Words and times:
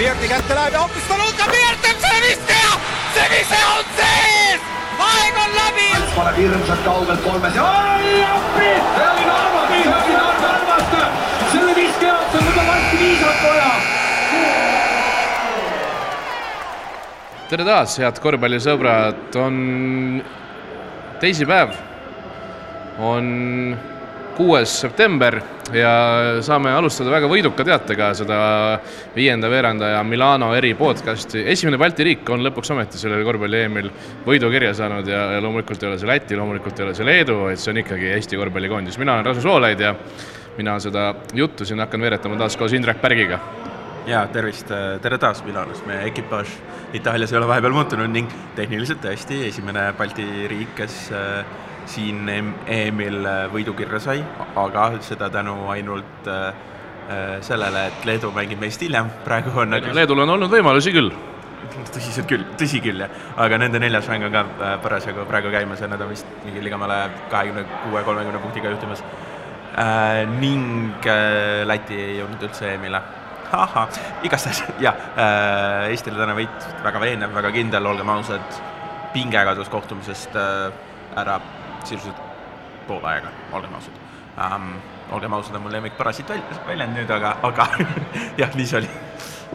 Pirti 0.00 0.28
kätte 0.28 0.54
läheb 0.54 0.72
ja 0.72 0.80
hoopis 0.80 1.02
Taluka 1.04 1.46
Pirt 1.52 1.82
teeb 1.84 1.98
selle 2.00 2.20
viske 2.24 2.54
ja 2.56 2.76
see 3.12 3.26
vise 3.32 3.58
on 3.68 3.90
sees! 3.98 4.62
aeg 5.06 5.40
on 5.42 5.50
läbi! 5.58 5.88
paneb 6.14 6.38
hirmsalt 6.40 6.80
kaugelt 6.86 7.20
kolmes 7.26 7.58
ja 7.58 7.66
oi 7.66 8.22
appi! 8.24 8.70
see 8.94 9.10
oli 9.10 9.26
Narvast, 9.26 9.74
see 9.74 9.92
oli 9.98 10.14
Narvast! 10.14 10.96
selle 11.52 11.74
viske 11.76 12.08
jaoks 12.08 12.38
on 12.40 12.48
juba 12.48 12.64
varsti 12.70 13.02
viisat 13.02 13.44
vaja. 13.44 13.68
tere 17.52 17.68
taas, 17.68 18.00
head 18.00 18.24
korvpallisõbrad, 18.24 19.40
on 19.44 19.62
teisipäev, 21.20 21.76
on 23.12 23.32
kuues 24.40 24.72
september 24.80 25.34
ja 25.76 25.90
saame 26.44 26.70
alustada 26.72 27.12
väga 27.12 27.28
võiduka 27.28 27.64
teatega 27.66 28.06
seda 28.16 28.38
viienda 29.12 29.50
veerandaja 29.52 30.00
Milano 30.08 30.48
eri 30.56 30.70
podcasti. 30.78 31.42
esimene 31.52 31.76
Balti 31.80 32.06
riik 32.08 32.32
on 32.32 32.40
lõpuks 32.46 32.72
ometi 32.72 33.00
sellel 33.00 33.20
korvpalli 33.26 33.60
EM-il 33.66 33.90
võidu 34.24 34.48
kirja 34.54 34.72
saanud 34.78 35.12
ja, 35.12 35.26
ja 35.34 35.44
loomulikult 35.44 35.84
ei 35.84 35.90
ole 35.90 36.00
see 36.00 36.08
Läti, 36.08 36.40
loomulikult 36.40 36.80
ei 36.80 36.86
ole 36.86 36.96
see 36.96 37.08
Leedu, 37.10 37.36
vaid 37.44 37.60
see 37.60 37.74
on 37.74 37.82
ikkagi 37.84 38.12
Eesti 38.16 38.40
korvpallikoondis. 38.40 38.98
mina 39.02 39.18
olen 39.18 39.28
Rasmus 39.28 39.50
Voolaid 39.52 39.84
ja 39.84 39.94
mina 40.56 40.80
seda 40.80 41.10
juttu 41.36 41.68
siin 41.68 41.84
hakkan 41.84 42.00
veeretama 42.08 42.40
taas 42.40 42.56
koos 42.56 42.72
Indrek 42.72 43.04
Pärgiga 43.04 43.42
ja 44.08 44.24
tervist, 44.32 44.72
tere 45.04 45.18
taas 45.20 45.44
Milanos, 45.44 45.84
meie 45.84 46.06
ekipaaž 46.08 46.56
Itaalias 46.96 47.32
ei 47.34 47.38
ole 47.42 47.50
vahepeal 47.50 47.76
muutunud 47.76 48.08
ning 48.08 48.32
tehniliselt 48.56 49.04
tõesti 49.04 49.44
esimene 49.52 49.90
Balti 49.98 50.24
riik, 50.48 50.72
kes 50.80 51.02
äh, 51.12 51.58
siin 51.90 52.28
EM-il 52.30 53.24
äh, 53.26 53.44
võidukirja 53.52 54.00
sai, 54.02 54.22
aga 54.58 54.90
seda 55.04 55.30
tänu 55.32 55.56
ainult 55.72 56.28
äh, 56.30 56.50
sellele, 57.42 57.88
et 57.90 58.06
Leedu 58.06 58.30
mängib 58.34 58.60
meist 58.62 58.82
hiljem, 58.84 59.08
praegu 59.24 59.50
on 59.58 59.74
nagu 59.74 59.94
Leedul 59.96 60.22
on 60.22 60.36
olnud 60.36 60.52
võimalusi 60.52 60.94
küll. 60.94 61.10
tõsiselt 61.90 62.28
küll, 62.30 62.44
tõsi 62.58 62.80
küll, 62.82 63.02
jah. 63.02 63.10
aga 63.40 63.58
nende 63.60 63.80
neljas 63.82 64.08
mäng 64.10 64.26
on 64.28 64.34
ka 64.34 64.74
parasjagu 64.82 65.26
praegu 65.28 65.50
käimas 65.52 65.80
ja 65.80 65.88
nad 65.90 66.00
on 66.00 66.12
vist 66.12 66.28
mingi 66.44 66.62
ligemale 66.64 67.02
kahekümne 67.30 67.64
kuue, 67.84 68.02
kolmekümne 68.06 68.42
punktiga 68.42 68.74
juhtimas 68.74 69.02
äh,. 69.76 70.26
ning 70.38 71.06
äh, 71.06 71.64
Läti 71.66 71.98
ei 71.98 72.18
jõudnud 72.20 72.46
üldse 72.48 72.74
EM-ile 72.74 73.02
igastahes 74.22 74.62
jah 74.78 74.94
äh,, 75.16 75.90
Eestile 75.90 76.18
täna 76.18 76.36
võit 76.38 76.68
väga 76.84 77.02
veenev, 77.02 77.34
väga 77.34 77.50
kindel, 77.54 77.86
olgem 77.90 78.12
ausad, 78.14 78.60
pinge 79.14 79.42
kadus 79.50 79.70
kohtumisest 79.72 80.36
äh, 80.38 80.70
ära 81.18 81.40
sisuliselt 81.84 82.16
pool 82.88 83.04
aega, 83.06 83.32
olgem 83.52 83.76
ausad 83.78 84.00
um,. 84.36 84.72
olgem 85.10 85.32
ausad, 85.34 85.56
on 85.58 85.64
mul 85.64 85.72
lemmik 85.74 85.96
parasiit 85.98 86.28
väljend 86.68 86.94
nüüd, 86.94 87.10
aga, 87.10 87.36
aga 87.42 87.66
jah, 88.40 88.52
nii 88.54 88.66
see 88.66 88.80
oli. 88.80 88.90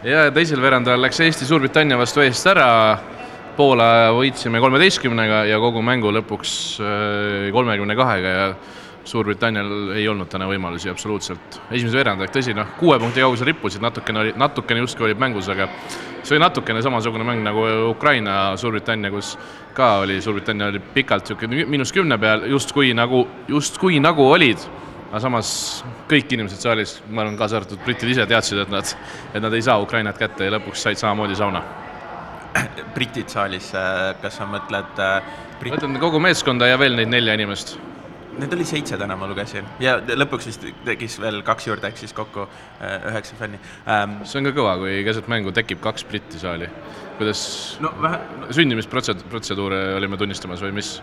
ja 0.04 0.26
teisel 0.34 0.60
veerandajal 0.62 1.00
läks 1.06 1.20
Eesti 1.24 1.48
Suurbritannia 1.48 1.98
vastu 1.98 2.24
eest 2.24 2.50
ära, 2.52 2.70
Poola 3.56 4.10
võitsime 4.12 4.60
kolmeteistkümnega 4.60 5.46
ja 5.48 5.56
kogu 5.56 5.80
mängu 5.80 6.10
lõpuks 6.12 6.50
äh, 6.84 7.46
kolmekümne 7.56 7.96
kahega 7.96 8.34
ja 8.34 8.50
Suurbritannial 9.06 9.94
ei 9.94 10.04
olnud 10.10 10.28
täna 10.28 10.48
võimalusi 10.50 10.90
absoluutselt. 10.90 11.60
esimese 11.70 11.96
veerandajaga, 11.96 12.34
tõsi, 12.34 12.52
noh, 12.58 12.72
kuue 12.76 12.98
punkti 12.98 13.22
kaugusel 13.22 13.46
rippusid, 13.52 13.80
natukene 13.84 14.22
oli, 14.24 14.32
natukene 14.36 14.82
justkui 14.82 15.06
olid 15.08 15.22
mängus, 15.22 15.48
aga 15.52 15.68
see 16.26 16.36
oli 16.36 16.42
natukene 16.42 16.82
samasugune 16.82 17.24
mäng 17.26 17.44
nagu 17.44 17.64
Ukraina, 17.90 18.56
Suurbritannia, 18.58 19.10
kus 19.14 19.36
ka 19.76 19.96
oli, 20.02 20.18
Suurbritannia 20.22 20.70
oli 20.72 20.80
pikalt 20.80 21.28
niisugune 21.28 21.64
miinus 21.70 21.92
kümne 21.94 22.18
peal, 22.18 22.46
justkui 22.50 22.92
nagu, 22.96 23.24
justkui 23.48 24.00
nagu 24.02 24.26
olid, 24.32 24.62
aga 25.08 25.22
samas 25.22 25.50
kõik 26.10 26.36
inimesed 26.36 26.62
saalis, 26.62 26.98
ma 27.10 27.24
arvan, 27.24 27.38
kaasa 27.38 27.60
arvatud 27.60 27.82
britid 27.86 28.12
ise 28.14 28.26
teadsid, 28.26 28.62
et 28.64 28.72
nad, 28.72 28.94
et 29.32 29.42
nad 29.42 29.54
ei 29.54 29.64
saa 29.64 29.80
Ukrainat 29.82 30.18
kätte 30.18 30.48
ja 30.48 30.56
lõpuks 30.56 30.86
said 30.86 31.00
samamoodi 31.00 31.38
sauna. 31.38 31.62
britid 32.96 33.28
saalis, 33.28 33.72
kas 34.22 34.40
sa 34.40 34.48
mõtled 34.48 35.02
Brit... 35.56 35.72
ma 35.72 35.76
mõtlen 35.76 36.00
kogu 36.00 36.20
meeskonda 36.20 36.68
ja 36.68 36.78
veel 36.80 36.96
neid 36.98 37.08
nelja 37.12 37.36
inimest 37.36 37.76
Neid 38.36 38.52
oli 38.52 38.66
seitse 38.68 38.98
täna, 39.00 39.16
ma 39.16 39.28
lugesin 39.30 39.66
ja 39.80 39.96
lõpuks 40.00 40.50
vist 40.50 40.66
tegis 40.84 41.16
veel 41.22 41.40
kaks 41.46 41.68
juurde, 41.70 41.88
ehk 41.88 42.00
siis 42.00 42.12
kokku 42.16 42.44
äh, 42.44 43.08
üheksa 43.12 43.38
fänni 43.38 43.60
ähm,. 43.88 44.18
see 44.28 44.40
on 44.40 44.50
ka 44.50 44.52
kõva, 44.56 44.76
kui 44.82 44.98
keset 45.06 45.30
mängu 45.32 45.54
tekib 45.56 45.80
kaks 45.84 46.04
britti 46.08 46.40
saali. 46.40 46.68
kuidas 47.16 47.40
no, 47.80 47.92
vähe 48.02 48.20
no. 48.42 48.50
sündimisprotseduure 48.58 49.80
olime 49.96 50.20
tunnistamas 50.20 50.64
või 50.64 50.74
mis 50.76 50.98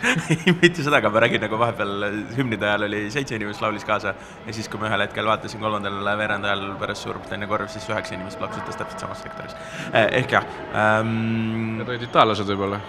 ei, 0.32 0.54
mitte 0.62 0.80
seda, 0.80 1.00
aga 1.02 1.10
ma 1.12 1.20
räägin 1.24 1.44
nagu 1.44 1.58
vahepeal 1.60 2.06
hümnide 2.38 2.68
ajal 2.68 2.86
oli 2.88 3.02
seitse 3.12 3.36
inimest 3.36 3.60
laulis 3.64 3.84
kaasa 3.84 4.14
ja 4.46 4.54
siis, 4.56 4.68
kui 4.72 4.80
ma 4.80 4.88
ühel 4.88 5.04
hetkel 5.04 5.28
vaatasin 5.28 5.60
kolmandal 5.60 6.00
veerandajal 6.22 6.64
pärast 6.80 7.04
Suurbritannia 7.04 7.50
korvi, 7.50 7.68
siis 7.74 7.88
üheksa 7.92 8.16
inimest 8.16 8.40
plaksutas 8.40 8.80
täpselt 8.80 9.04
samas 9.04 9.20
sektoris 9.26 9.56
eh,. 9.92 10.08
ehk 10.22 10.38
jah 10.38 10.48
ähm,. 10.72 11.76
Need 11.80 11.92
olid 11.92 12.08
itaallased 12.08 12.48
võib-olla? 12.54 12.80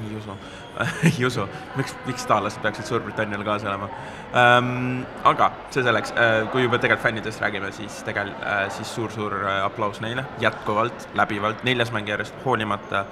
ei 0.00 0.16
usu 0.16 0.36
ei 1.08 1.24
usu, 1.26 1.46
miks, 1.76 1.94
miks 2.06 2.26
taallased 2.28 2.62
peaksid 2.62 2.88
Suurbritannial 2.88 3.44
kaasa 3.44 3.68
elama? 3.70 3.88
Ähm,. 4.34 5.02
aga 5.24 5.50
see 5.70 5.82
selleks. 5.86 6.12
Äh,, 6.16 6.44
kui 6.52 6.64
juba 6.64 6.78
tegelikult 6.78 7.08
fännidest 7.08 7.42
räägime, 7.42 7.72
siis 7.76 8.02
tegelikult 8.06 8.46
äh, 8.46 8.68
siis 8.74 8.94
suur-suur 8.94 9.36
äh, 9.40 9.64
aplaus 9.64 10.00
neile. 10.00 10.24
Jätkuvalt, 10.40 11.08
läbivalt, 11.18 11.64
neljas 11.64 11.92
mäng 11.92 12.08
järjest, 12.08 12.38
hoolimata 12.44 13.04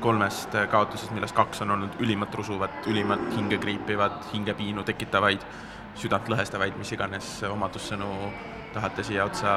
kolmest 0.00 0.54
äh, 0.54 0.68
kaotusest, 0.70 1.12
millest 1.16 1.36
kaks 1.36 1.62
on 1.66 1.76
olnud 1.76 2.00
ülimalt 2.00 2.34
rusuvad, 2.34 2.82
ülimalt 2.86 3.28
hingekriipivad, 3.36 4.22
hingepiinu 4.32 4.86
tekitavaid, 4.88 5.44
südantlõhestavaid, 6.00 6.78
mis 6.80 6.92
iganes 6.96 7.34
omadussõnu 7.50 8.08
tahate 8.72 9.02
siia 9.04 9.26
otsa 9.28 9.50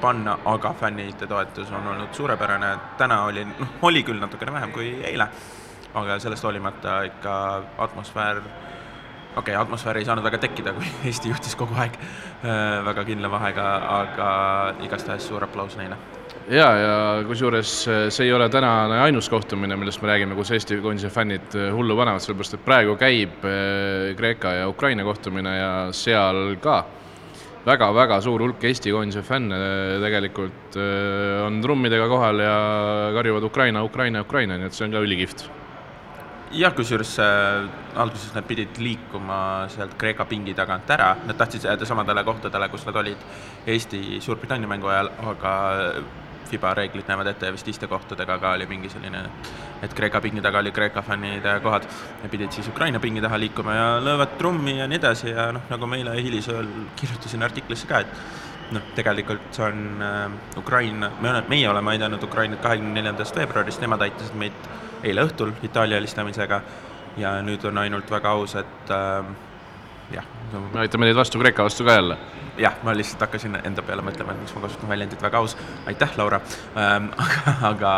panna, 0.00 0.36
aga 0.46 0.70
fännide 0.78 1.26
toetus 1.26 1.72
on 1.74 1.86
olnud 1.94 2.12
suurepärane, 2.14 2.76
täna 2.98 3.24
oli, 3.26 3.42
noh, 3.48 3.72
oli 3.88 4.04
küll 4.06 4.20
natukene 4.22 4.54
vähem 4.54 4.76
kui 4.76 4.92
eile 5.02 5.26
aga 5.96 6.18
sellest 6.20 6.44
hoolimata 6.44 7.00
ikka 7.08 7.34
atmosfäär, 7.86 8.42
okei 8.42 9.40
okay,, 9.40 9.56
atmosfäär 9.56 10.00
ei 10.00 10.06
saanud 10.08 10.24
väga 10.26 10.40
tekkida, 10.42 10.74
kui 10.76 10.90
Eesti 11.08 11.32
juhtis 11.32 11.56
kogu 11.58 11.76
aeg 11.80 11.96
äh, 11.96 12.78
väga 12.86 13.04
kindla 13.08 13.30
vahega, 13.32 13.66
aga 14.02 14.30
igastahes 14.84 15.28
suur 15.28 15.44
aplaus 15.46 15.78
neile. 15.80 15.96
ja, 16.48 16.68
ja 16.76 16.92
kusjuures 17.28 17.72
äh, 17.88 18.04
see 18.12 18.28
ei 18.28 18.36
ole 18.36 18.48
tänane 18.52 19.00
ainus 19.06 19.28
kohtumine, 19.32 19.76
millest 19.76 20.02
me 20.02 20.12
räägime, 20.12 20.36
kus 20.36 20.52
Eesti 20.56 20.80
koondise 20.84 21.10
fännid 21.14 21.56
äh, 21.56 21.72
hullu 21.74 21.96
panevad, 21.96 22.24
sellepärast 22.24 22.58
et 22.58 22.64
praegu 22.68 22.96
käib 23.00 23.42
Kreeka 24.18 24.54
ja 24.60 24.68
Ukraina 24.68 25.04
kohtumine 25.08 25.56
ja 25.56 25.72
seal 25.96 26.56
ka 26.62 26.82
väga-väga 27.68 28.20
suur 28.24 28.44
hulk 28.44 28.64
Eesti 28.64 28.92
koondise 28.92 29.22
fänne 29.24 29.56
tegelikult 30.04 30.76
on 31.44 31.60
trummidega 31.64 32.08
kohal 32.08 32.40
ja 32.40 32.58
karjuvad 33.16 33.44
Ukraina, 33.44 33.84
Ukraina, 33.84 34.24
Ukraina, 34.24 34.56
nii 34.56 34.70
et 34.70 34.76
see 34.76 34.86
on 34.86 34.94
ka 34.94 35.04
ülikihvt 35.04 35.48
jah, 36.52 36.72
kusjuures 36.74 37.18
äh, 37.18 37.68
alguses 37.96 38.32
nad 38.34 38.46
pidid 38.48 38.78
liikuma 38.80 39.66
sealt 39.72 39.96
Kreeka 39.98 40.24
pingi 40.28 40.54
tagant 40.56 40.90
ära, 40.90 41.14
nad 41.26 41.36
tahtsid 41.36 41.66
jääda 41.68 41.86
samadele 41.86 42.24
kohtadele, 42.24 42.68
kus 42.72 42.86
nad 42.88 42.96
olid 42.96 43.26
Eesti-Suurbritannia 43.66 44.70
mängu 44.70 44.88
ajal, 44.92 45.12
aga 45.32 45.52
FIBA 46.48 46.72
reeglid 46.74 47.08
näevad 47.08 47.28
ette 47.28 47.50
vist 47.52 47.68
istekohtadega 47.68 48.38
ka 48.40 48.54
oli 48.56 48.66
mingi 48.70 48.88
selline, 48.88 49.20
et 49.84 49.94
Kreeka 49.94 50.20
pingi 50.24 50.40
taga 50.44 50.62
oli 50.62 50.72
Kreeka 50.72 51.02
fännide 51.04 51.58
kohad. 51.64 51.84
Ja 52.22 52.28
pidid 52.32 52.56
siis 52.56 52.68
Ukraina 52.68 53.00
pingi 53.00 53.20
taha 53.20 53.40
liikuma 53.40 53.74
ja 53.74 53.88
löövad 54.04 54.38
trummi 54.38 54.78
ja 54.78 54.88
nii 54.88 55.00
edasi 55.02 55.30
ja 55.34 55.50
noh, 55.52 55.66
nagu 55.70 55.86
ma 55.86 56.00
eile 56.00 56.16
hilisööl 56.16 56.70
kirjutasin 56.96 57.44
artiklisse 57.44 57.90
ka, 57.90 58.00
et 58.00 58.57
noh, 58.72 58.90
tegelikult 58.96 59.48
see 59.56 59.64
on 59.64 60.02
äh, 60.02 60.58
Ukraina, 60.60 61.10
me 61.20 61.30
oleme, 61.30 61.48
meie 61.48 61.68
oleme 61.70 61.94
aidanud 61.94 62.22
Ukrainat 62.22 62.62
kahekümne 62.64 62.94
neljandast 63.00 63.36
veebruarist, 63.36 63.80
nemad 63.84 64.04
aitasid 64.08 64.36
meid 64.38 64.68
eile 65.02 65.24
õhtul 65.28 65.54
Itaalia 65.62 66.00
helistamisega 66.00 66.62
ja 67.18 67.38
nüüd 67.42 67.64
on 67.68 67.78
ainult 67.84 68.10
väga 68.10 68.34
aus, 68.36 68.56
et 68.60 68.92
äh, 68.94 69.32
jah 70.14 70.26
me 70.72 70.80
aitame 70.80 71.08
neid 71.08 71.16
vastu 71.16 71.38
Kreeka 71.38 71.64
vastu 71.64 71.84
ka 71.84 71.92
jälle. 71.92 72.18
jah, 72.58 72.74
ma 72.82 72.94
lihtsalt 72.96 73.20
hakkasin 73.20 73.58
enda 73.64 73.82
peale 73.82 74.02
mõtlema, 74.02 74.34
et 74.34 74.40
miks 74.42 74.54
ma 74.54 74.64
kasutan 74.64 74.90
väljendit 74.90 75.22
väga 75.22 75.38
aus, 75.38 75.56
aitäh, 75.86 76.16
Laura 76.16 76.40
ähm,. 76.76 77.10
aga, 77.24 77.58
aga 77.72 77.92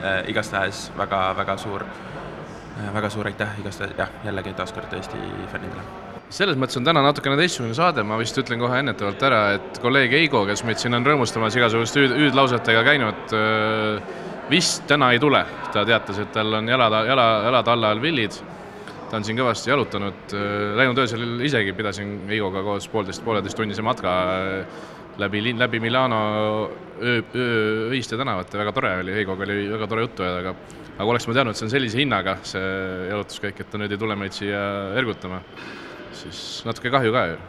äh, 0.00 0.18
igastahes 0.28 0.90
väga-väga 0.98 1.56
suur 1.56 1.86
äh,, 1.86 2.90
väga 2.94 3.10
suur 3.10 3.30
aitäh 3.32 3.60
igastahes 3.60 3.96
jah, 3.98 4.10
jällegi 4.24 4.52
taaskord 4.54 4.92
Eesti 4.92 5.22
fännidele 5.52 6.13
selles 6.34 6.58
mõttes 6.58 6.78
on 6.80 6.86
täna 6.86 7.02
natukene 7.04 7.36
teistsugune 7.38 7.76
saade, 7.76 8.02
ma 8.06 8.18
vist 8.18 8.38
ütlen 8.40 8.58
kohe 8.62 8.80
ennetavalt 8.82 9.22
ära, 9.22 9.40
et 9.58 9.78
kolleeg 9.82 10.16
Eigo, 10.18 10.42
kes 10.48 10.64
meid 10.66 10.80
siin 10.82 10.96
on 10.98 11.06
rõõmustamas 11.06 11.54
igasuguste 11.58 12.02
hüüd, 12.02 12.14
hüüdlausetega 12.24 12.82
käinud 12.88 13.36
vist 14.50 14.84
täna 14.90 15.12
ei 15.14 15.20
tule, 15.22 15.44
ta 15.72 15.84
teatas, 15.86 16.18
et 16.20 16.32
tal 16.34 16.58
on 16.58 16.68
jalad, 16.68 16.98
jala, 17.08 17.28
jalad 17.46 17.70
alla 17.74 17.92
all 17.94 18.02
villid. 18.02 18.36
ta 19.10 19.18
on 19.20 19.24
siin 19.24 19.38
kõvasti 19.38 19.70
jalutanud, 19.70 20.32
läinud 20.74 20.98
öösel 20.98 21.44
isegi 21.46 21.72
pidasin 21.76 22.16
Heigoga 22.28 22.62
koos 22.66 22.88
poolteist, 22.88 23.22
pooleteisttunnise 23.24 23.82
matka 23.82 24.14
läbi, 25.18 25.52
läbi 25.54 25.80
Milano 25.80 26.20
öö, 27.00 27.22
öö, 27.34 27.90
öiste 27.94 28.16
tänavate, 28.16 28.58
väga 28.58 28.72
tore 28.72 28.96
oli, 29.04 29.14
Heigoga 29.14 29.44
oli 29.46 29.68
väga 29.70 29.86
tore 29.86 30.08
juttu 30.08 30.22
ajada, 30.22 30.40
aga 30.40 30.54
aga 30.94 31.10
oleks 31.10 31.28
ma 31.28 31.34
teadnud, 31.34 31.54
et 31.54 31.58
see 31.58 31.66
on 31.66 31.72
sellise 31.72 31.98
hinnaga, 31.98 32.36
see 32.46 32.66
jalutuskäik, 33.10 33.60
et 33.60 33.70
ta 33.70 33.78
nüüd 33.78 33.94
ei 33.94 33.98
tule 33.98 34.16
meid 34.18 34.34
siia 34.34 34.60
ergutama, 34.98 35.40
siis 36.14 36.62
natuke 36.66 36.90
kahju 36.94 37.12
ka 37.12 37.26
ju 37.32 37.42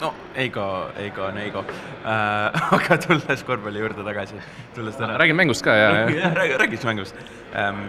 no 0.00 0.14
Eigo, 0.34 0.90
Eigo 0.96 1.24
on 1.26 1.38
Eigo 1.38 1.64
äh,. 2.04 2.72
aga 2.76 2.98
tulles 2.98 3.44
korvpalli 3.44 3.82
juurde 3.82 4.04
tagasi, 4.04 4.40
tulles 4.74 4.96
täna. 4.96 5.18
räägime 5.18 5.44
mängust 5.44 5.64
ka 5.64 5.74
ja, 5.76 5.90
ja. 6.10 6.30
räägiks 6.34 6.84
mängust 6.84 7.16
ähm,. 7.54 7.88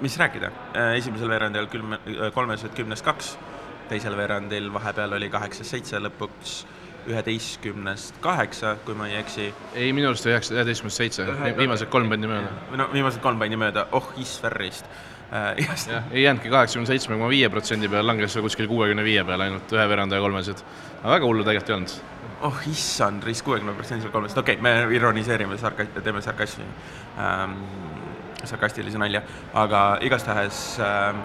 mis 0.00 0.18
rääkida, 0.18 0.50
esimesel 0.96 1.28
veerandil 1.28 1.66
külm-, 1.66 1.98
kolmesed 2.34 2.74
kümnest 2.76 3.04
kaks, 3.04 3.32
teisel 3.88 4.16
veerandil 4.16 4.68
vahepeal 4.72 5.16
oli 5.16 5.30
kaheksast 5.30 5.74
seitse, 5.74 5.98
lõpuks 5.98 6.60
üheteistkümnest 7.08 8.20
kaheksa, 8.22 8.76
kui 8.84 8.94
ma 8.94 9.08
ei 9.08 9.16
eksi. 9.18 9.48
ei, 9.74 9.92
minu 9.96 10.12
arust 10.12 10.28
üheksa, 10.28 10.54
üheteistkümnest 10.54 11.02
seitse, 11.02 11.26
viimased 11.56 11.90
kolm 11.90 12.12
pandi 12.12 12.30
mööda. 12.30 12.52
no 12.78 12.88
viimased 12.92 13.22
kolm 13.24 13.42
pandi 13.42 13.58
mööda, 13.58 13.88
oh 13.96 14.12
issverrist 14.22 14.86
äh,. 15.32 15.64
jah, 15.88 16.04
ei 16.10 16.22
jäänudki 16.22 16.52
kaheksakümne 16.52 16.86
seitsme 16.86 17.16
koma 17.16 17.30
viie 17.32 17.48
protsendi 17.52 17.88
peale, 17.88 18.06
langes 18.06 18.36
kuskil 18.42 18.68
kuuekümne 18.70 19.04
viie 19.04 19.24
peale 19.24 19.48
ainult 19.48 19.72
ühe 19.72 19.88
veerandaja 19.88 20.24
kolmesed. 20.24 20.62
aga 21.02 21.14
väga 21.16 21.30
hullu 21.30 21.44
tegelikult 21.48 21.70
ei 21.70 21.76
olnud. 21.78 21.96
oh 22.48 22.62
issand, 22.70 23.26
risk 23.26 23.44
kuuekümne 23.48 23.74
protsendil 23.78 24.14
kolmesed, 24.14 24.38
okei 24.38 24.58
okay,, 24.60 24.62
me 24.62 24.96
ironiseerime, 24.96 25.58
sarka-, 25.58 25.88
teeme 26.00 26.22
sarkasmi 26.22 26.64
ähm,, 27.18 27.58
sarkastilise 28.44 28.98
nalja, 28.98 29.22
aga 29.54 29.82
igastahes 30.06 30.78
ähm, 30.84 31.22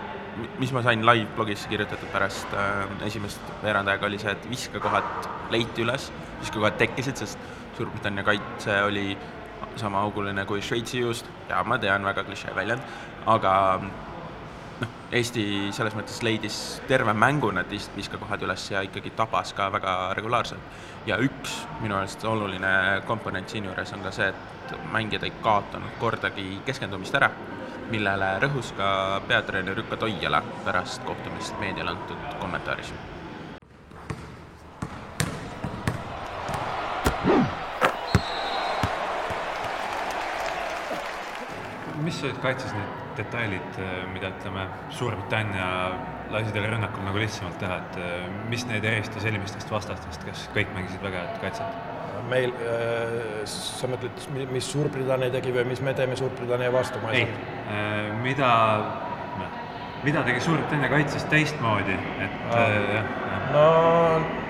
mis 0.59 0.71
ma 0.73 0.81
sain 0.83 1.05
live-blogisse 1.05 1.69
kirjutatud 1.69 2.09
pärast 2.13 2.53
äh, 2.57 2.87
esimest 3.07 3.53
veerandajaga, 3.63 4.07
oli 4.09 4.19
see, 4.21 4.33
et 4.33 4.49
viskekohad 4.49 5.29
leiti 5.53 5.85
üles, 5.85 6.09
viskekohad 6.41 6.79
tekkisid, 6.81 7.21
sest 7.23 7.51
Suurbritannia 7.73 8.21
kaitse 8.21 8.73
oli 8.85 9.15
sama 9.81 10.03
auguline 10.05 10.43
kui 10.45 10.61
Šveitsi 10.61 10.99
juust 11.01 11.29
ja 11.49 11.63
ma 11.65 11.79
tean, 11.81 12.05
väga 12.05 12.21
klišee 12.27 12.53
väljend, 12.55 12.83
aga 13.25 13.53
noh, 13.83 14.89
Eesti 15.11 15.71
selles 15.71 15.95
mõttes 15.95 16.21
leidis 16.25 16.59
terve 16.87 17.13
mängu 17.13 17.51
need 17.53 17.71
viskekohad 17.95 18.41
üles 18.47 18.69
ja 18.71 18.81
ikkagi 18.81 19.13
tabas 19.15 19.53
ka 19.53 19.69
väga 19.71 20.13
regulaarselt. 20.17 20.61
ja 21.05 21.17
üks 21.19 21.65
minu 21.81 21.97
arust 21.97 22.23
oluline 22.25 23.01
komponent 23.07 23.49
siinjuures 23.49 23.93
on 23.93 24.03
ka 24.03 24.11
see, 24.11 24.29
et 24.29 24.77
mängijad 24.91 25.23
ei 25.23 25.33
kaotanud 25.43 25.99
kordagi 25.99 26.61
keskendumist 26.65 27.15
ära 27.15 27.29
millele 27.91 28.29
rõhus 28.41 28.71
ka 28.77 29.21
peatreener 29.27 29.77
Jükka 29.77 29.97
Toiala 30.01 30.41
pärast 30.65 31.03
kohtumist 31.07 31.59
meediale 31.59 31.95
antud 31.95 32.39
kommentaaris. 32.39 32.93
mis 42.03 42.23
olid 42.23 42.39
kaitses 42.43 42.73
need 42.75 43.02
detailid, 43.17 43.79
mida 44.13 44.33
ütleme, 44.33 44.67
Suurbritannia 44.93 45.69
lasi 46.33 46.53
teile 46.53 46.71
rünnakul 46.73 47.05
nagu 47.05 47.21
lihtsamalt 47.21 47.59
teha, 47.61 47.79
et 47.83 48.45
mis 48.51 48.65
neid 48.69 48.85
eristas 48.89 49.25
eelmistest 49.29 49.71
vastastest, 49.71 50.25
kes 50.27 50.47
kõik 50.55 50.71
mängisid 50.77 51.03
väga 51.05 51.25
head 51.25 51.41
kaitset? 51.43 51.83
meil, 52.29 52.53
äh, 52.63 53.41
sa 53.49 53.89
mõtled, 53.91 54.27
mis 54.53 54.67
Suurbritannia 54.71 55.31
tegi 55.33 55.53
või 55.55 55.65
mis 55.71 55.81
me 55.83 55.93
teeme 55.97 56.15
Suurbritannia 56.19 56.71
vastu? 56.73 57.01
ei, 57.11 57.25
mida, 58.23 58.51
mida 60.05 60.23
tegi 60.27 60.45
Suurbritannia 60.45 60.91
kaitses 60.93 61.27
teistmoodi, 61.31 61.97
et 62.23 62.39
äh, 62.55 62.79
jah, 62.93 63.11
jah. 63.27 63.51
no 63.55 64.42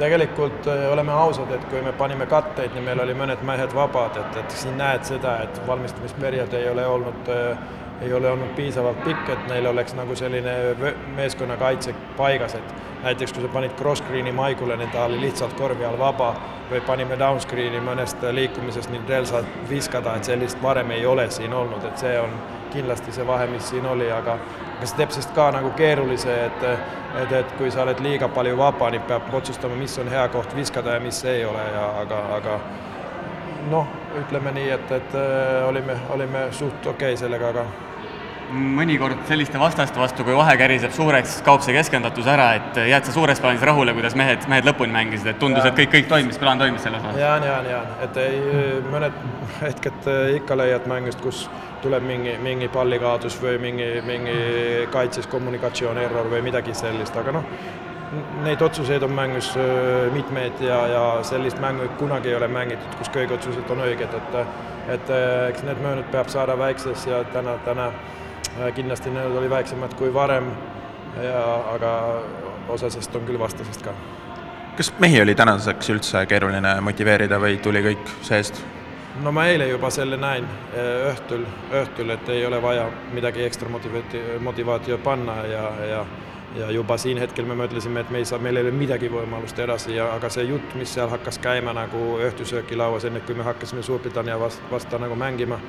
tegelikult 0.00 0.66
oleme 0.92 1.12
ausad, 1.12 1.52
et 1.52 1.64
kui 1.68 1.82
me 1.84 1.92
panime 1.92 2.26
katteid, 2.26 2.72
nii 2.74 2.84
meil 2.86 3.04
oli 3.04 3.14
mõned 3.16 3.44
mehed 3.46 3.74
vabad, 3.76 4.16
et, 4.16 4.40
et 4.40 4.56
siin 4.62 4.78
näed 4.80 5.04
seda, 5.04 5.36
et 5.44 5.60
valmistumisperiood 5.68 6.56
ei 6.56 6.70
ole 6.72 6.86
olnud 6.88 7.30
ei 8.00 8.12
ole 8.12 8.30
olnud 8.30 8.54
piisavalt 8.56 9.02
pikk, 9.04 9.28
et 9.28 9.48
neil 9.48 9.66
oleks 9.66 9.94
nagu 9.94 10.14
selline 10.16 10.52
meeskonnakaitse 11.16 11.94
paigas, 12.16 12.54
et 12.56 13.02
näiteks 13.02 13.32
kui 13.32 13.44
sa 13.44 13.50
panid 13.52 13.74
cross-screen'i 13.76 14.32
Maiguleni, 14.32 14.86
ta 14.92 15.04
oli 15.04 15.20
lihtsalt 15.20 15.52
korvi 15.58 15.84
all 15.84 15.98
vaba 15.98 16.30
või 16.70 16.80
panime 16.86 17.18
downscreen'i 17.20 17.82
mõnest 17.84 18.24
liikumisest 18.32 18.96
veel 19.08 19.28
saad 19.28 19.48
viskada, 19.68 20.16
et 20.16 20.32
sellist 20.32 20.62
varem 20.62 20.90
ei 20.96 21.06
ole 21.06 21.28
siin 21.30 21.52
olnud, 21.52 21.84
et 21.84 21.98
see 21.98 22.16
on 22.20 22.32
kindlasti 22.72 23.12
see 23.12 23.26
vahe, 23.26 23.46
mis 23.50 23.68
siin 23.70 23.86
oli, 23.86 24.10
aga 24.12 24.38
aga 24.80 24.88
see 24.88 24.96
teeb 25.00 25.12
sellest 25.14 25.34
ka 25.36 25.50
nagu 25.56 25.72
keerulise, 25.76 26.36
et 26.46 26.64
et, 27.20 27.32
et 27.40 27.52
kui 27.58 27.70
sa 27.74 27.82
oled 27.82 28.00
liiga 28.04 28.28
palju 28.30 28.56
vaba, 28.58 28.90
nii 28.94 29.02
peab 29.08 29.34
otsustama, 29.34 29.76
mis 29.76 29.98
on 29.98 30.08
hea 30.08 30.28
koht 30.32 30.54
viskada 30.56 30.94
ja 30.96 31.02
mis 31.02 31.24
ei 31.24 31.44
ole 31.44 31.66
ja 31.74 31.84
aga, 32.04 32.22
aga 32.38 32.58
noh, 33.70 33.86
ütleme 34.22 34.54
nii, 34.56 34.70
et, 34.76 34.96
et 35.00 35.16
olime, 35.68 35.98
olime 36.14 36.48
suht 36.52 36.86
okei 36.86 37.14
okay 37.14 37.20
sellega, 37.20 37.50
aga 37.50 37.66
mõnikord 38.50 39.20
selliste 39.28 39.58
vastaste 39.60 40.00
vastu, 40.00 40.24
kui 40.26 40.34
vahe 40.34 40.56
käriseb 40.58 40.94
suureks, 40.94 41.36
kaob 41.46 41.62
see 41.62 41.74
keskendatus 41.76 42.26
ära, 42.30 42.48
et 42.58 42.80
jääd 42.90 43.06
sa 43.06 43.14
suures 43.14 43.42
plaanis 43.42 43.62
rahule, 43.66 43.94
kuidas 43.94 44.16
mehed, 44.18 44.46
mehed 44.50 44.66
lõpuni 44.66 44.94
mängisid, 44.94 45.32
et 45.32 45.38
tundus, 45.42 45.66
et 45.66 45.76
kõik, 45.76 45.92
kõik 45.94 46.08
toimis, 46.10 46.38
plaan 46.40 46.58
toimis 46.62 46.82
selles 46.86 47.04
osas? 47.04 47.20
jaa, 47.20 47.36
jaa, 47.46 47.60
jaa, 47.70 47.82
et 48.06 48.20
ei, 48.24 48.40
mõned 48.90 49.20
hetked 49.60 50.10
ikka 50.40 50.58
leiad 50.58 50.88
mängust, 50.90 51.22
kus 51.22 51.44
tuleb 51.82 52.04
mingi, 52.06 52.36
mingi 52.42 52.68
pallikaotus 52.72 53.38
või 53.42 53.58
mingi, 53.62 53.90
mingi 54.06 54.36
kaitses 54.92 55.26
kommunikatsioon 55.30 55.98
error 55.98 56.30
või 56.30 56.42
midagi 56.44 56.74
sellist, 56.74 57.16
aga 57.16 57.34
noh, 57.38 57.44
neid 58.44 58.62
otsuseid 58.62 59.02
on 59.06 59.12
mängus 59.14 59.52
mitmeid 60.14 60.62
ja, 60.64 60.80
ja 60.90 61.04
sellist 61.26 61.60
mängu 61.62 61.88
kunagi 61.98 62.32
ei 62.32 62.38
ole 62.38 62.48
mängitud, 62.50 62.96
kus 62.98 63.12
kõik 63.14 63.36
otsused 63.38 63.70
on 63.70 63.86
õiged, 63.86 64.18
et 64.22 64.40
et 64.90 65.10
eks 65.50 65.62
need 65.62 65.78
möönud 65.84 66.08
peab 66.10 66.28
saada 66.32 66.56
väikses 66.58 67.04
ja 67.06 67.20
täna, 67.30 67.52
täna 67.62 67.92
Äh, 68.58 68.72
kindlasti 68.74 69.10
need 69.14 69.36
oli 69.36 69.50
väiksemad 69.50 69.92
kui 69.94 70.10
varem 70.14 70.48
ja 71.22 71.42
aga 71.70 71.92
osa 72.68 72.90
sest 72.90 73.14
on 73.14 73.22
küll 73.28 73.38
vastasest 73.38 73.84
ka. 73.86 73.94
kas 74.76 74.90
mehi 74.98 75.20
oli 75.22 75.34
tänaseks 75.38 75.90
üldse 75.94 76.24
keeruline 76.26 76.72
motiveerida 76.82 77.38
või 77.38 77.60
tuli 77.62 77.82
kõik 77.84 78.10
seest? 78.26 78.58
No 79.22 79.32
ma 79.32 79.46
eile 79.46 79.68
juba 79.68 79.90
selle 79.90 80.16
näin 80.16 80.44
äh, 80.44 81.10
õhtul, 81.12 81.46
õhtul, 81.82 82.10
et 82.14 82.28
ei 82.28 82.46
ole 82.46 82.62
vaja 82.62 82.88
midagi 83.12 83.44
ekstra 83.44 83.68
motivaati-, 83.68 84.40
motivaatio 84.40 84.98
panna 84.98 85.42
ja, 85.46 85.70
ja 85.90 86.04
ja 86.56 86.70
juba 86.70 86.96
siin 86.98 87.18
hetkel 87.18 87.46
me 87.46 87.54
mõtlesime, 87.54 88.00
et 88.02 88.10
me 88.10 88.18
ei 88.18 88.24
saa, 88.26 88.40
meil 88.42 88.56
ei 88.58 88.64
ole 88.66 88.72
midagi 88.74 89.06
võimalust 89.10 89.58
edasi 89.62 89.94
ja 89.94 90.08
aga 90.16 90.26
see 90.34 90.48
jutt, 90.48 90.74
mis 90.74 90.94
seal 90.94 91.10
hakkas 91.12 91.38
käima 91.38 91.70
nagu 91.76 92.16
õhtusöögilauas, 92.26 93.06
enne 93.06 93.22
kui 93.22 93.36
me 93.38 93.46
hakkasime 93.46 93.84
Suurbritannia 93.86 94.38
vast-, 94.40 94.64
vastu 94.70 94.98
nagu 94.98 95.14
mängima, 95.14 95.60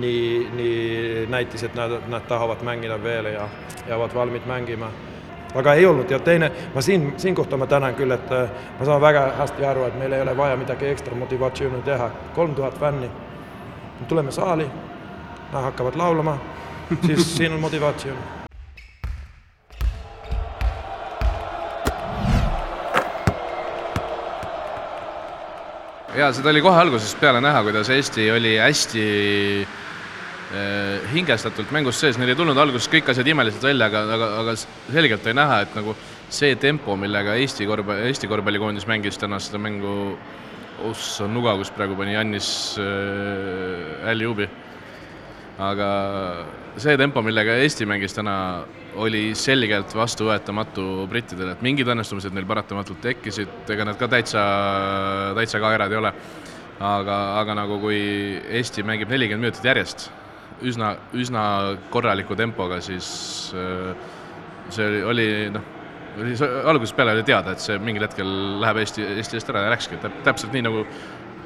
nii, 0.00 0.46
nii 0.56 1.26
näitas, 1.30 1.66
et 1.68 1.76
nad, 1.76 1.98
nad 2.08 2.24
tahavad 2.28 2.64
mängida 2.64 2.96
veel 3.02 3.34
ja 3.34 3.48
jäävad 3.88 4.14
valmid 4.14 4.48
mängima. 4.48 4.90
Aga 5.54 5.74
ei 5.74 5.86
olnud. 5.86 6.10
Ja 6.10 6.18
teine, 6.18 6.50
ma 6.74 6.82
siin, 6.82 7.14
siin 7.16 7.34
kohta 7.34 7.56
ma 7.56 7.66
tänan 7.66 7.94
küll, 7.94 8.10
et 8.10 8.32
äh, 8.32 8.50
ma 8.78 8.86
saan 8.86 9.00
väga 9.00 9.26
hästi 9.38 9.66
aru, 9.66 9.84
et 9.88 9.98
meil 9.98 10.12
ei 10.12 10.22
ole 10.22 10.36
vaja 10.36 10.56
midagi 10.56 10.90
ekstra 10.90 11.16
motivatsiooni 11.18 11.82
teha, 11.82 12.10
kolm 12.34 12.54
tuhat 12.54 12.78
fänni, 12.80 13.10
tuleme 14.08 14.32
saali, 14.32 14.68
nad 15.52 15.62
hakkavad 15.70 15.96
laulama, 15.96 16.38
siis 17.06 17.36
siin 17.36 17.52
on 17.52 17.60
motivatsioon. 17.60 18.44
Jaa, 26.14 26.28
seda 26.32 26.52
oli 26.52 26.60
kohe 26.62 26.78
algusest 26.78 27.18
peale 27.18 27.40
näha, 27.42 27.62
kuidas 27.66 27.88
Eesti 27.90 28.28
oli 28.30 28.52
hästi 28.62 29.00
hingestatult 31.12 31.72
mängus 31.74 31.98
sees, 32.00 32.18
neil 32.18 32.32
ei 32.32 32.38
tulnud 32.38 32.58
alguses 32.58 32.88
kõik 32.90 33.08
asjad 33.10 33.28
imeliselt 33.30 33.64
välja, 33.64 33.88
aga, 33.90 34.02
aga, 34.16 34.28
aga 34.42 34.54
selgelt 34.58 35.26
oli 35.26 35.36
näha, 35.38 35.60
et 35.64 35.76
nagu 35.78 35.94
see 36.32 36.54
tempo, 36.60 36.96
millega 37.00 37.36
Eesti 37.40 37.66
korvpall, 37.68 38.04
Eesti 38.08 38.30
korvpallikoondis 38.30 38.86
mängis 38.90 39.18
täna 39.20 39.40
seda 39.42 39.60
mängu, 39.62 40.14
ossa 40.88 41.28
nuga, 41.30 41.54
kus 41.58 41.72
praegu 41.74 41.96
pani 41.98 42.16
Jannis 42.16 42.48
äh, 42.82 44.08
Aljubi. 44.10 44.48
aga 45.58 45.88
see 46.82 46.96
tempo, 46.98 47.22
millega 47.22 47.58
Eesti 47.62 47.86
mängis 47.86 48.16
täna, 48.16 48.64
oli 48.94 49.32
selgelt 49.34 49.94
vastuvõetamatu 49.94 51.06
brittidele, 51.10 51.56
et 51.56 51.62
mingid 51.66 51.88
õnnestumised 51.90 52.34
neil 52.34 52.46
paratamatult 52.46 53.00
tekkisid, 53.02 53.70
ega 53.74 53.86
nad 53.88 53.98
ka 53.98 54.06
täitsa, 54.10 54.42
täitsa 55.38 55.62
kaerad 55.62 55.94
ei 55.94 56.02
ole. 56.02 56.12
aga, 56.80 57.16
aga 57.40 57.54
nagu 57.54 57.78
kui 57.82 57.98
Eesti 58.58 58.82
mängib 58.86 59.10
nelikümmend 59.10 59.46
minutit 59.46 59.66
järjest 59.66 60.10
üsna, 60.62 60.94
üsna 61.12 61.44
korraliku 61.90 62.36
tempoga, 62.38 62.80
siis 62.84 63.08
äh, 63.56 63.94
see 64.74 65.02
oli 65.04 65.26
noh, 65.54 65.66
oli 66.20 66.36
algusest 66.70 66.96
peale 66.96 67.16
oli 67.16 67.26
teada, 67.26 67.54
et 67.54 67.62
see 67.62 67.78
mingil 67.82 68.06
hetkel 68.06 68.30
läheb 68.62 68.82
Eesti, 68.84 69.02
Eesti 69.18 69.40
eest 69.40 69.50
ära 69.50 69.66
ja 69.66 69.74
läkski, 69.74 69.98
täpselt 70.26 70.54
nii, 70.54 70.64
nagu 70.68 70.84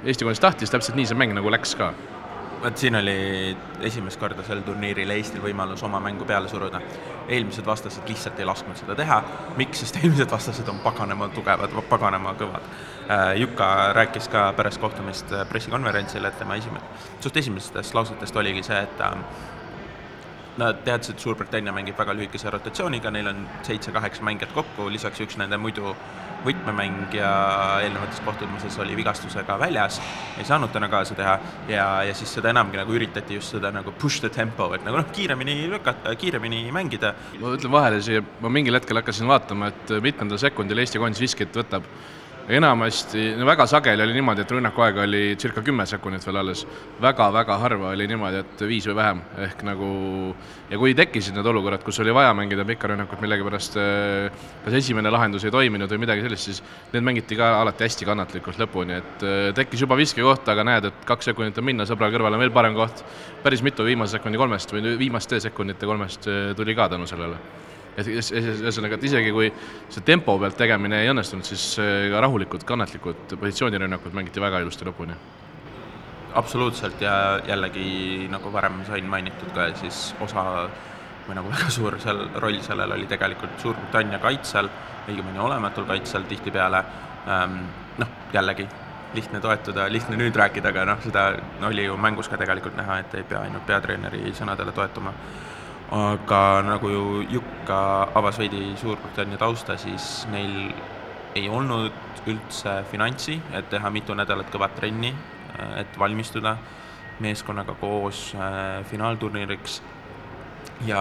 Eesti 0.04 0.26
koondis 0.26 0.42
tahtis, 0.44 0.72
täpselt 0.72 0.98
nii 0.98 1.08
see 1.08 1.18
mäng 1.18 1.34
nagu 1.36 1.50
läks 1.52 1.74
ka 1.78 1.92
vot 2.62 2.76
siin 2.76 2.96
oli 2.96 3.56
esimest 3.86 4.20
korda 4.20 4.42
sel 4.46 4.60
turniiril 4.66 5.10
Eestil 5.14 5.42
võimalus 5.42 5.82
oma 5.86 6.00
mängu 6.00 6.26
peale 6.28 6.48
suruda. 6.48 6.80
eelmised 7.28 7.66
vastased 7.66 8.08
lihtsalt 8.08 8.38
ei 8.40 8.46
lasknud 8.48 8.76
seda 8.76 8.94
teha, 8.96 9.18
miks, 9.56 9.82
sest 9.82 9.98
eelmised 10.00 10.30
vastased 10.30 10.68
on 10.68 10.78
paganama 10.80 11.28
tugevad, 11.28 11.74
paganama 11.88 12.32
kõvad. 12.40 12.70
Äh, 13.10 13.34
Juka 13.40 13.92
rääkis 13.92 14.28
ka 14.28 14.52
pärast 14.56 14.80
kohtumist 14.80 15.34
pressikonverentsil, 15.48 16.24
et 16.24 16.38
tema 16.38 16.56
esimene, 16.56 16.84
suht 17.20 17.36
esimestest 17.36 17.94
lausetest 17.94 18.36
oligi 18.36 18.62
see, 18.62 18.80
et 18.82 19.00
äh, 19.04 19.14
nad 20.58 20.80
teadsid, 20.84 21.16
et 21.16 21.22
Suurbritannia 21.22 21.72
mängib 21.74 21.98
väga 21.98 22.14
lühikese 22.16 22.50
rotatsiooniga, 22.50 23.12
neil 23.14 23.30
on 23.30 23.44
seitse-kaheksa 23.66 24.24
mängijat 24.26 24.54
kokku, 24.56 24.88
lisaks 24.92 25.22
üks 25.24 25.38
nende 25.40 25.58
muidu 25.60 25.94
võtmemängija 26.44 27.30
eelnevates 27.82 28.20
kohtumises 28.26 28.76
oli 28.82 28.94
vigastusega 28.98 29.56
väljas, 29.58 29.98
ei 30.38 30.46
saanud 30.46 30.70
täna 30.74 30.86
kaasa 30.90 31.16
teha 31.18 31.34
ja, 31.70 31.86
ja 32.06 32.14
siis 32.14 32.36
seda 32.38 32.52
enamgi 32.52 32.78
nagu 32.78 32.94
üritati 32.94 33.38
just 33.38 33.56
seda 33.56 33.72
nagu 33.74 33.94
push 33.98 34.22
the 34.22 34.30
tempo, 34.30 34.70
et 34.76 34.84
nagu 34.86 35.00
noh, 35.00 35.08
kiiremini 35.14 35.56
lükata, 35.72 36.14
kiiremini 36.18 36.68
mängida. 36.74 37.14
ma 37.40 37.54
ütlen 37.56 37.74
vahele 37.74 38.02
siia, 38.04 38.22
ma 38.42 38.52
mingil 38.54 38.78
hetkel 38.78 39.02
hakkasin 39.02 39.30
vaatama, 39.30 39.72
et 39.74 39.96
mitmendal 40.04 40.38
sekundil 40.42 40.84
Eesti 40.84 41.02
koondis 41.02 41.26
viskit 41.26 41.58
võtab 41.58 41.86
enamasti, 42.48 43.34
no 43.36 43.44
väga 43.46 43.66
sageli 43.68 44.02
oli 44.02 44.14
niimoodi, 44.16 44.40
et 44.40 44.52
rünnaku 44.52 44.82
aega 44.86 45.02
oli 45.04 45.36
circa 45.40 45.60
kümme 45.64 45.84
sekundit 45.86 46.24
veel 46.24 46.40
alles 46.40 46.64
väga,. 47.00 47.18
väga-väga 47.18 47.58
harva 47.58 47.90
oli 47.92 48.06
niimoodi, 48.08 48.40
et 48.40 48.62
viis 48.68 48.86
või 48.88 48.96
vähem, 48.96 49.20
ehk 49.44 49.62
nagu 49.66 49.88
ja 50.70 50.78
kui 50.80 50.94
tekkisid 50.96 51.36
need 51.36 51.46
olukorrad, 51.46 51.82
kus 51.84 52.00
oli 52.00 52.14
vaja 52.14 52.32
mängida 52.36 52.64
pikka 52.68 52.88
rünnakut 52.92 53.20
millegipärast, 53.20 53.76
eh, 53.76 54.48
kas 54.64 54.78
esimene 54.80 55.10
lahendus 55.10 55.44
ei 55.44 55.50
toiminud 55.50 55.90
või 55.92 56.02
midagi 56.06 56.24
sellist, 56.24 56.44
siis 56.44 56.62
need 56.92 57.04
mängiti 57.04 57.36
ka 57.36 57.50
alati 57.60 57.84
hästi 57.84 58.08
kannatlikult 58.08 58.60
lõpuni, 58.64 58.98
et 59.02 59.24
eh, 59.28 59.52
tekkis 59.56 59.84
juba 59.84 59.98
viskekoht, 59.98 60.48
aga 60.48 60.64
näed, 60.64 60.90
et 60.92 61.06
kaks 61.08 61.32
sekundit 61.32 61.58
on 61.58 61.68
minna, 61.68 61.88
sõbra 61.88 62.10
kõrvale 62.14 62.38
on 62.38 62.46
veel 62.46 62.54
parem 62.54 62.76
koht. 62.78 63.04
päris 63.42 63.62
mitu 63.62 63.84
viimase 63.84 64.18
sekundi 64.18 64.38
kolmest 64.38 64.72
või 64.72 64.96
viimaste 64.98 65.40
sekundite 65.40 65.86
kolmest 65.86 66.26
eh, 66.26 66.54
tuli 66.56 66.74
ka 66.74 66.88
tänu 66.88 67.06
sellele 67.06 67.36
ühesõnaga, 68.06 68.98
et 68.98 69.04
isegi 69.08 69.32
kui 69.34 69.50
see 69.88 70.04
tempo 70.06 70.36
pealt 70.38 70.56
tegemine 70.58 71.02
ei 71.02 71.10
õnnestunud, 71.10 71.46
siis 71.46 71.64
ka 71.78 72.22
rahulikud, 72.22 72.64
kannatlikud 72.68 73.34
positsioonirünnakud 73.40 74.14
mängiti 74.14 74.42
väga 74.42 74.62
ilusti 74.62 74.86
lõpuni. 74.88 75.18
absoluutselt 76.38 77.00
ja 77.00 77.40
jällegi, 77.46 78.28
nagu 78.30 78.52
varem 78.52 78.84
sain 78.86 79.06
mainitud 79.10 79.50
ka, 79.54 79.72
siis 79.80 80.14
osa 80.20 80.68
või 81.28 81.36
nagu 81.36 81.50
väga 81.52 81.70
suur 81.72 81.96
seal 82.00 82.28
roll 82.40 82.60
sellel 82.64 82.92
oli 82.92 83.06
tegelikult 83.06 83.60
Suurbritannia 83.60 84.20
kaitsel, 84.22 84.68
õigemini 85.08 85.40
olematul 85.42 85.88
kaitsel 85.88 86.24
tihtipeale, 86.28 86.84
ehm, 87.26 87.58
noh, 87.98 88.14
jällegi 88.32 88.68
lihtne 89.14 89.40
toetuda, 89.40 89.88
lihtne 89.92 90.16
nüüd 90.20 90.36
rääkida, 90.36 90.72
aga 90.72 90.84
noh, 90.88 91.02
seda 91.04 91.30
oli 91.68 91.84
ju 91.84 91.96
mängus 91.96 92.28
ka 92.28 92.36
tegelikult 92.40 92.76
näha, 92.76 93.00
et 93.02 93.14
ei 93.14 93.24
pea 93.28 93.40
ainult 93.44 93.66
peatreeneri 93.66 94.32
sõnadele 94.36 94.72
toetuma 94.76 95.14
aga 95.94 96.62
nagu 96.66 96.88
ju 96.88 97.04
Jukka 97.30 97.80
avas 98.14 98.38
veidi 98.38 98.74
Suurbritannia 98.76 99.38
tausta, 99.40 99.76
siis 99.80 100.26
neil 100.32 100.72
ei 101.36 101.48
olnud 101.48 101.92
üldse 102.28 102.82
finantsi, 102.90 103.38
et 103.56 103.70
teha 103.70 103.90
mitu 103.90 104.14
nädalat 104.16 104.50
kõvat 104.52 104.74
trenni, 104.76 105.14
et 105.80 105.98
valmistuda 105.98 106.56
meeskonnaga 107.24 107.74
koos 107.80 108.32
äh, 108.36 108.84
finaalturniiriks. 108.90 109.80
Ja 110.86 111.00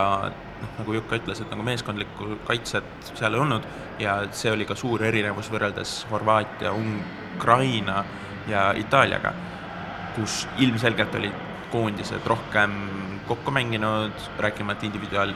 noh, 0.62 0.72
nagu 0.80 0.96
Jukka 0.96 1.20
ütles, 1.20 1.42
et 1.42 1.52
nagu 1.52 1.66
meeskondlikku 1.68 2.40
kaitset 2.48 3.12
seal 3.12 3.36
ei 3.36 3.44
olnud 3.44 3.68
ja 4.00 4.22
see 4.32 4.52
oli 4.54 4.66
ka 4.66 4.76
suur 4.78 5.04
erinevus 5.06 5.52
võrreldes 5.54 6.00
Horvaatia, 6.12 6.72
Ukraina 6.74 8.04
ja 8.50 8.72
Itaaliaga, 8.78 9.34
kus 10.16 10.46
ilmselgelt 10.64 11.16
olid 11.20 11.46
koondised 11.72 12.26
rohkem 12.26 12.74
kokku 13.28 13.52
mänginud, 13.52 14.12
rääkimata 14.40 14.86
individuaal, 14.86 15.34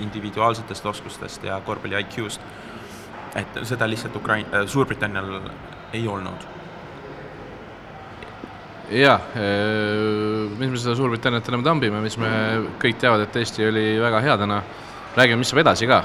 individuaalsetest 0.00 0.86
oskustest 0.86 1.44
ja 1.44 1.60
korvpalli 1.60 2.00
IQ-st. 2.00 2.40
et 3.36 3.58
seda 3.68 3.88
lihtsalt 3.88 4.16
Ukrain-, 4.16 4.46
äh, 4.54 4.66
Suurbritannial 4.66 5.50
ei 5.92 6.08
olnud. 6.08 6.46
jaa, 8.90 9.14
äh, 9.14 10.58
mis 10.58 10.70
me 10.70 10.78
seda 10.78 10.94
Suurbritanniat 10.94 11.48
enam 11.48 11.64
tambime, 11.64 12.00
mis 12.00 12.16
me 12.18 12.30
kõik 12.82 13.00
teavad, 13.00 13.26
et 13.26 13.36
Eesti 13.36 13.68
oli 13.68 13.84
väga 14.00 14.20
hea 14.20 14.36
täna, 14.38 14.62
räägime, 15.16 15.42
mis 15.42 15.52
saab 15.52 15.64
edasi 15.66 15.86
ka. 15.86 16.02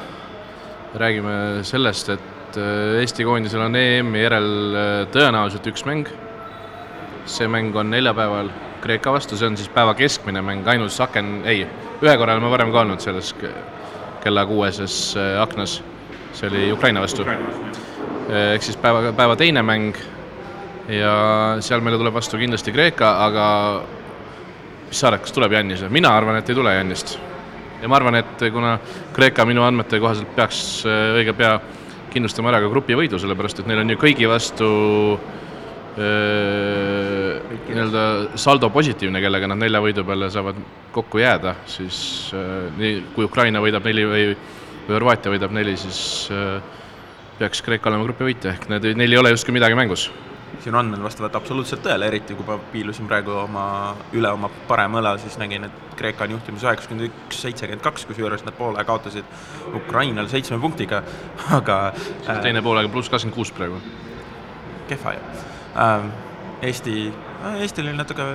räägime 0.96 1.64
sellest, 1.64 2.10
et 2.10 2.58
äh, 2.58 3.00
Eesti 3.00 3.24
koondisel 3.24 3.62
on 3.62 3.76
EM-i 3.76 4.26
järel 4.26 4.52
tõenäoliselt 5.14 5.72
üks 5.72 5.86
mäng, 5.88 6.12
see 7.26 7.48
mäng 7.48 7.76
on 7.76 7.90
neljapäeval 7.90 8.52
Kreeka 8.82 9.12
vastu, 9.14 9.38
see 9.38 9.48
on 9.48 9.58
siis 9.58 9.70
päeva 9.70 9.94
keskmine 9.98 10.42
mäng, 10.42 10.68
ainus 10.68 10.98
aken, 11.04 11.42
ei, 11.46 11.66
ühe 12.02 12.16
korra 12.18 12.34
oleme 12.38 12.50
varem 12.50 12.72
ka 12.74 12.82
olnud 12.82 13.04
selles 13.04 13.34
kella 14.24 14.46
kuueses 14.50 14.96
äh, 15.18 15.36
aknas, 15.42 15.80
see 16.34 16.50
oli 16.50 16.72
Ukraina 16.74 17.04
vastu. 17.04 17.26
Äh, 17.28 18.54
ehk 18.56 18.66
siis 18.66 18.78
päeva, 18.82 19.12
päeva 19.18 19.36
teine 19.38 19.62
mäng 19.66 19.98
ja 20.90 21.16
seal 21.62 21.84
meile 21.86 22.00
tuleb 22.02 22.16
vastu 22.16 22.40
kindlasti 22.42 22.74
Kreeka, 22.74 23.12
aga 23.26 23.48
mis 24.90 25.00
sa 25.00 25.12
arvad, 25.12 25.24
kas 25.26 25.36
tuleb 25.36 25.54
Jannis 25.56 25.84
või? 25.86 25.94
mina 26.02 26.16
arvan, 26.16 26.40
et 26.40 26.50
ei 26.50 26.58
tule 26.58 26.74
Jannist. 26.76 27.18
ja 27.82 27.90
ma 27.90 27.98
arvan, 27.98 28.18
et 28.20 28.48
kuna 28.54 28.78
Kreeka 29.14 29.46
minu 29.46 29.64
andmete 29.66 30.00
kohaselt 30.00 30.34
peaks 30.36 30.82
äh, 30.86 31.14
õige 31.22 31.38
pea 31.38 31.60
kindlustama 32.12 32.52
ära 32.52 32.60
ka 32.64 32.72
grupivõidu, 32.72 33.20
sellepärast 33.22 33.62
et 33.62 33.70
neil 33.70 33.86
on 33.86 33.94
ju 33.94 34.02
kõigi 34.02 34.28
vastu 34.30 34.68
nii-öelda 37.72 38.04
saldo 38.40 38.70
positiivne, 38.70 39.22
kellega 39.22 39.48
nad 39.52 39.60
nelja 39.60 39.82
võidu 39.84 40.06
peale 40.08 40.30
saavad 40.32 40.56
kokku 40.92 41.22
jääda, 41.22 41.56
siis 41.70 42.32
äh, 42.36 42.68
nii 42.78 43.04
kui 43.16 43.26
Ukraina 43.28 43.62
võidab 43.64 43.86
neli 43.88 44.06
või, 44.08 44.26
või 44.88 44.96
Horvaatia 44.96 45.32
võidab 45.34 45.52
neli, 45.56 45.78
siis 45.80 46.30
äh, 46.32 46.62
peaks 47.40 47.64
Kreeka 47.66 47.90
olema 47.90 48.06
grupivõitja, 48.08 48.56
ehk 48.56 48.68
need, 48.72 48.92
neil 49.00 49.16
ei 49.16 49.22
ole 49.22 49.34
justkui 49.34 49.56
midagi 49.56 49.78
mängus. 49.78 50.12
sinu 50.62 50.78
andmed 50.78 51.02
vastavad 51.02 51.36
absoluutselt 51.36 51.82
tõele, 51.82 52.06
eriti 52.12 52.36
kui 52.38 52.46
ma 52.46 52.58
piilusin 52.72 53.08
praegu 53.10 53.32
oma, 53.44 53.96
üle 54.14 54.30
oma 54.30 54.50
parema 54.68 55.00
õla, 55.00 55.16
siis 55.20 55.38
nägin, 55.42 55.64
et 55.66 55.96
Kreeka 55.98 56.28
on 56.28 56.36
juhtimas 56.36 56.66
üheksakümmend 56.68 57.08
üks, 57.08 57.40
seitsekümmend 57.42 57.84
kaks, 57.86 58.06
kusjuures 58.10 58.44
nad 58.46 58.58
poole 58.58 58.84
kaotasid 58.86 59.26
Ukrainal 59.76 60.30
seitsme 60.30 60.60
punktiga, 60.62 61.04
aga 61.60 61.80
äh, 61.94 62.44
teine 62.44 62.62
poolega 62.62 62.92
pluss 62.92 63.10
kakskümmend 63.10 63.40
kuus 63.40 63.56
praegu. 63.56 63.82
kehva 64.92 65.16
ju. 65.16 65.51
Eesti 66.62 67.14
Eestil 67.60 67.88
oli 67.88 67.98
natuke 67.98 68.26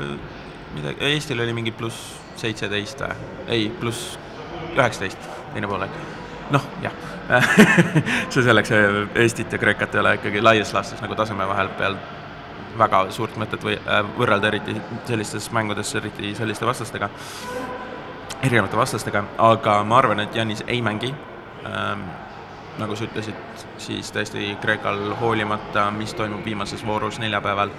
midagi, 0.75 1.05
Eestil 1.12 1.40
oli 1.40 1.52
mingi 1.52 1.73
pluss 1.73 2.16
seitseteist 2.37 3.00
või? 3.05 3.14
ei, 3.49 3.69
pluss 3.81 4.16
üheksateist, 4.75 5.28
teine 5.52 5.69
poolek. 5.71 5.90
noh, 6.50 6.64
jah 6.83 6.93
see 8.31 8.43
selleks, 8.43 8.71
Eestit 9.14 9.52
ja 9.52 9.59
Kreekat 9.59 9.95
ei 9.95 10.00
ole 10.00 10.14
ikkagi 10.19 10.43
laias 10.43 10.73
laastus 10.75 11.02
nagu 11.02 11.14
taseme 11.19 11.49
vahel 11.49 11.71
peal 11.78 11.99
väga 12.78 13.07
suurt 13.11 13.38
mõtet 13.40 13.62
või 13.64 13.78
äh, 13.78 14.02
võrrelda, 14.19 14.50
eriti 14.52 14.76
sellistes 15.09 15.49
mängudes, 15.52 15.95
eriti 15.97 16.35
selliste 16.37 16.66
vastastega, 16.69 17.09
erinevate 18.43 18.76
vastastega, 18.76 19.25
aga 19.38 19.81
ma 19.85 19.99
arvan, 20.02 20.21
et 20.26 20.35
Janis 20.37 20.64
ei 20.66 20.83
mängi 20.83 21.14
ähm,. 21.66 22.09
Nagu 22.78 22.97
sa 22.97 23.06
ütlesid, 23.06 23.37
siis 23.80 24.11
tõesti 24.12 24.50
Kreekal 24.61 25.14
hoolimata, 25.21 25.90
mis 25.90 26.14
toimub 26.14 26.45
viimases 26.45 26.85
voorus 26.87 27.18
neljapäeval 27.23 27.73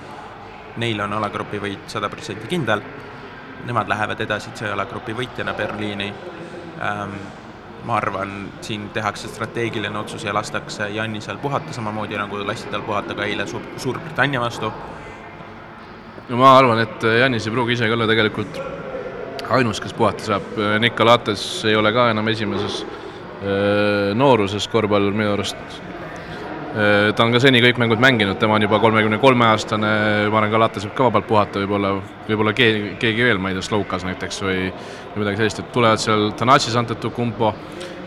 neil 0.77 1.01
on 1.01 1.17
alagrupi 1.17 1.59
võit 1.61 1.89
sada 1.91 2.09
protsenti 2.09 2.47
kindel, 2.49 2.81
nemad 3.65 3.89
lähevad 3.89 4.21
edasi 4.21 4.53
C-alagrupi 4.57 5.15
võitjana 5.17 5.53
Berliini. 5.57 6.13
Ähm,, 6.77 7.17
ma 7.87 7.95
arvan, 8.01 8.31
siin 8.61 8.89
tehakse 8.91 9.29
strateegiline 9.31 9.99
otsus 9.99 10.25
ja 10.25 10.33
lastakse 10.35 10.89
Jannisel 10.91 11.37
puhata, 11.39 11.73
samamoodi 11.73 12.17
nagu 12.19 12.41
lasti 12.43 12.71
tal 12.71 12.83
puhata 12.83 13.15
ka 13.15 13.23
eile 13.23 13.45
Suur-, 13.47 13.69
Suurbritannia 13.77 14.41
vastu. 14.41 14.71
no 16.29 16.37
ma 16.37 16.57
arvan, 16.57 16.81
et 16.83 17.05
Jannis 17.19 17.47
ei 17.47 17.53
pruugi 17.53 17.77
ise 17.77 17.87
ka 17.87 17.95
olla 17.95 18.07
tegelikult 18.09 18.59
ainus, 19.49 19.79
kes 19.79 19.93
puhata 19.93 20.25
saab, 20.25 20.57
Nikolates 20.79 21.43
ei 21.65 21.75
ole 21.75 21.93
ka 21.93 22.09
enam 22.11 22.27
esimeses 22.27 22.81
nooruses 24.17 24.65
korvpallur 24.71 25.13
minu 25.13 25.35
arust. 25.35 25.59
Äh, 26.77 27.13
ta 27.15 27.25
on 27.25 27.31
ka 27.33 27.39
seni 27.41 27.61
kõik 27.63 27.79
mängud 27.81 28.01
mänginud, 28.01 28.37
tema 28.37 28.57
on 28.57 28.61
juba 28.61 28.77
kolmekümne 28.83 29.17
kolme 29.21 29.47
aastane, 29.47 29.91
ma 30.29 30.37
arvan, 30.37 30.51
ka 30.51 30.59
Latte 30.61 30.83
saab 30.83 30.93
ka 30.97 31.07
vabalt 31.07 31.25
puhata, 31.29 31.61
võib-olla, 31.63 31.95
võib-olla 32.27 32.53
keegi, 32.57 32.97
keegi 33.01 33.25
veel, 33.25 33.39
ma 33.41 33.49
ei 33.49 33.57
tea, 33.57 33.65
Slovkas 33.65 34.05
näiteks 34.05 34.41
või 34.45 34.59
või 34.67 35.23
midagi 35.23 35.41
sellist, 35.41 35.63
et 35.63 35.71
tulevad 35.73 36.03
seal 36.03 36.27
Tanatsis 36.37 36.75
Antetokounmpo, 36.77 37.53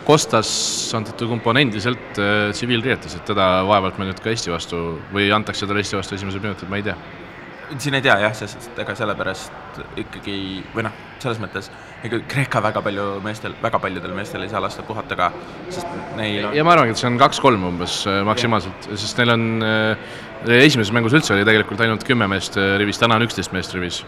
Kostas 0.07 0.51
Antetokounmpo 0.95 1.51
on 1.51 1.63
endiselt 1.65 2.21
äh, 2.21 2.53
tsiviilriietes, 2.55 3.17
et 3.19 3.27
teda 3.33 3.49
vaevalt 3.67 3.99
me 3.99 4.07
nüüd 4.11 4.23
ka 4.23 4.31
Eesti 4.31 4.55
vastu 4.55 4.85
või 5.15 5.33
antakse 5.35 5.67
talle 5.67 5.83
Eesti 5.83 5.99
vastu 5.99 6.19
esimesed 6.19 6.45
minutid, 6.45 6.71
ma 6.71 6.79
ei 6.79 6.87
tea 6.87 6.99
siin 7.79 7.95
ei 7.95 8.03
tea 8.05 8.17
jah, 8.25 8.35
sest 8.35 8.79
ega 8.83 8.95
sellepärast 8.99 9.81
ikkagi 10.01 10.37
või 10.75 10.85
noh, 10.87 10.95
selles 11.23 11.41
mõttes 11.43 11.71
ega 12.07 12.21
Kreeka 12.31 12.63
väga 12.65 12.83
palju 12.85 13.05
meestel, 13.25 13.55
väga 13.63 13.81
paljudel 13.83 14.15
meestel 14.17 14.45
ei 14.45 14.51
saa 14.53 14.63
lasta 14.63 14.83
puhata 14.87 15.19
ka, 15.19 15.31
sest 15.69 15.95
neil 16.19 16.49
on 16.49 16.57
ja 16.57 16.65
ma 16.67 16.75
arvangi, 16.75 16.97
et 16.97 17.01
see 17.03 17.11
on 17.11 17.19
kaks-kolm 17.21 17.67
umbes 17.71 18.01
äh, 18.11 18.21
maksimaalselt, 18.27 18.91
sest 18.91 19.21
neil 19.21 19.35
on 19.37 19.47
äh, 19.67 20.13
esimeses 20.61 20.93
mängus 20.97 21.17
üldse 21.17 21.35
oli 21.37 21.47
tegelikult 21.49 21.83
ainult 21.85 22.07
kümme 22.09 22.29
meest 22.31 22.59
äh, 22.61 22.75
rivis, 22.81 23.01
täna 23.01 23.21
on 23.21 23.27
üksteist 23.29 23.55
meest 23.57 23.75
rivis. 23.77 24.03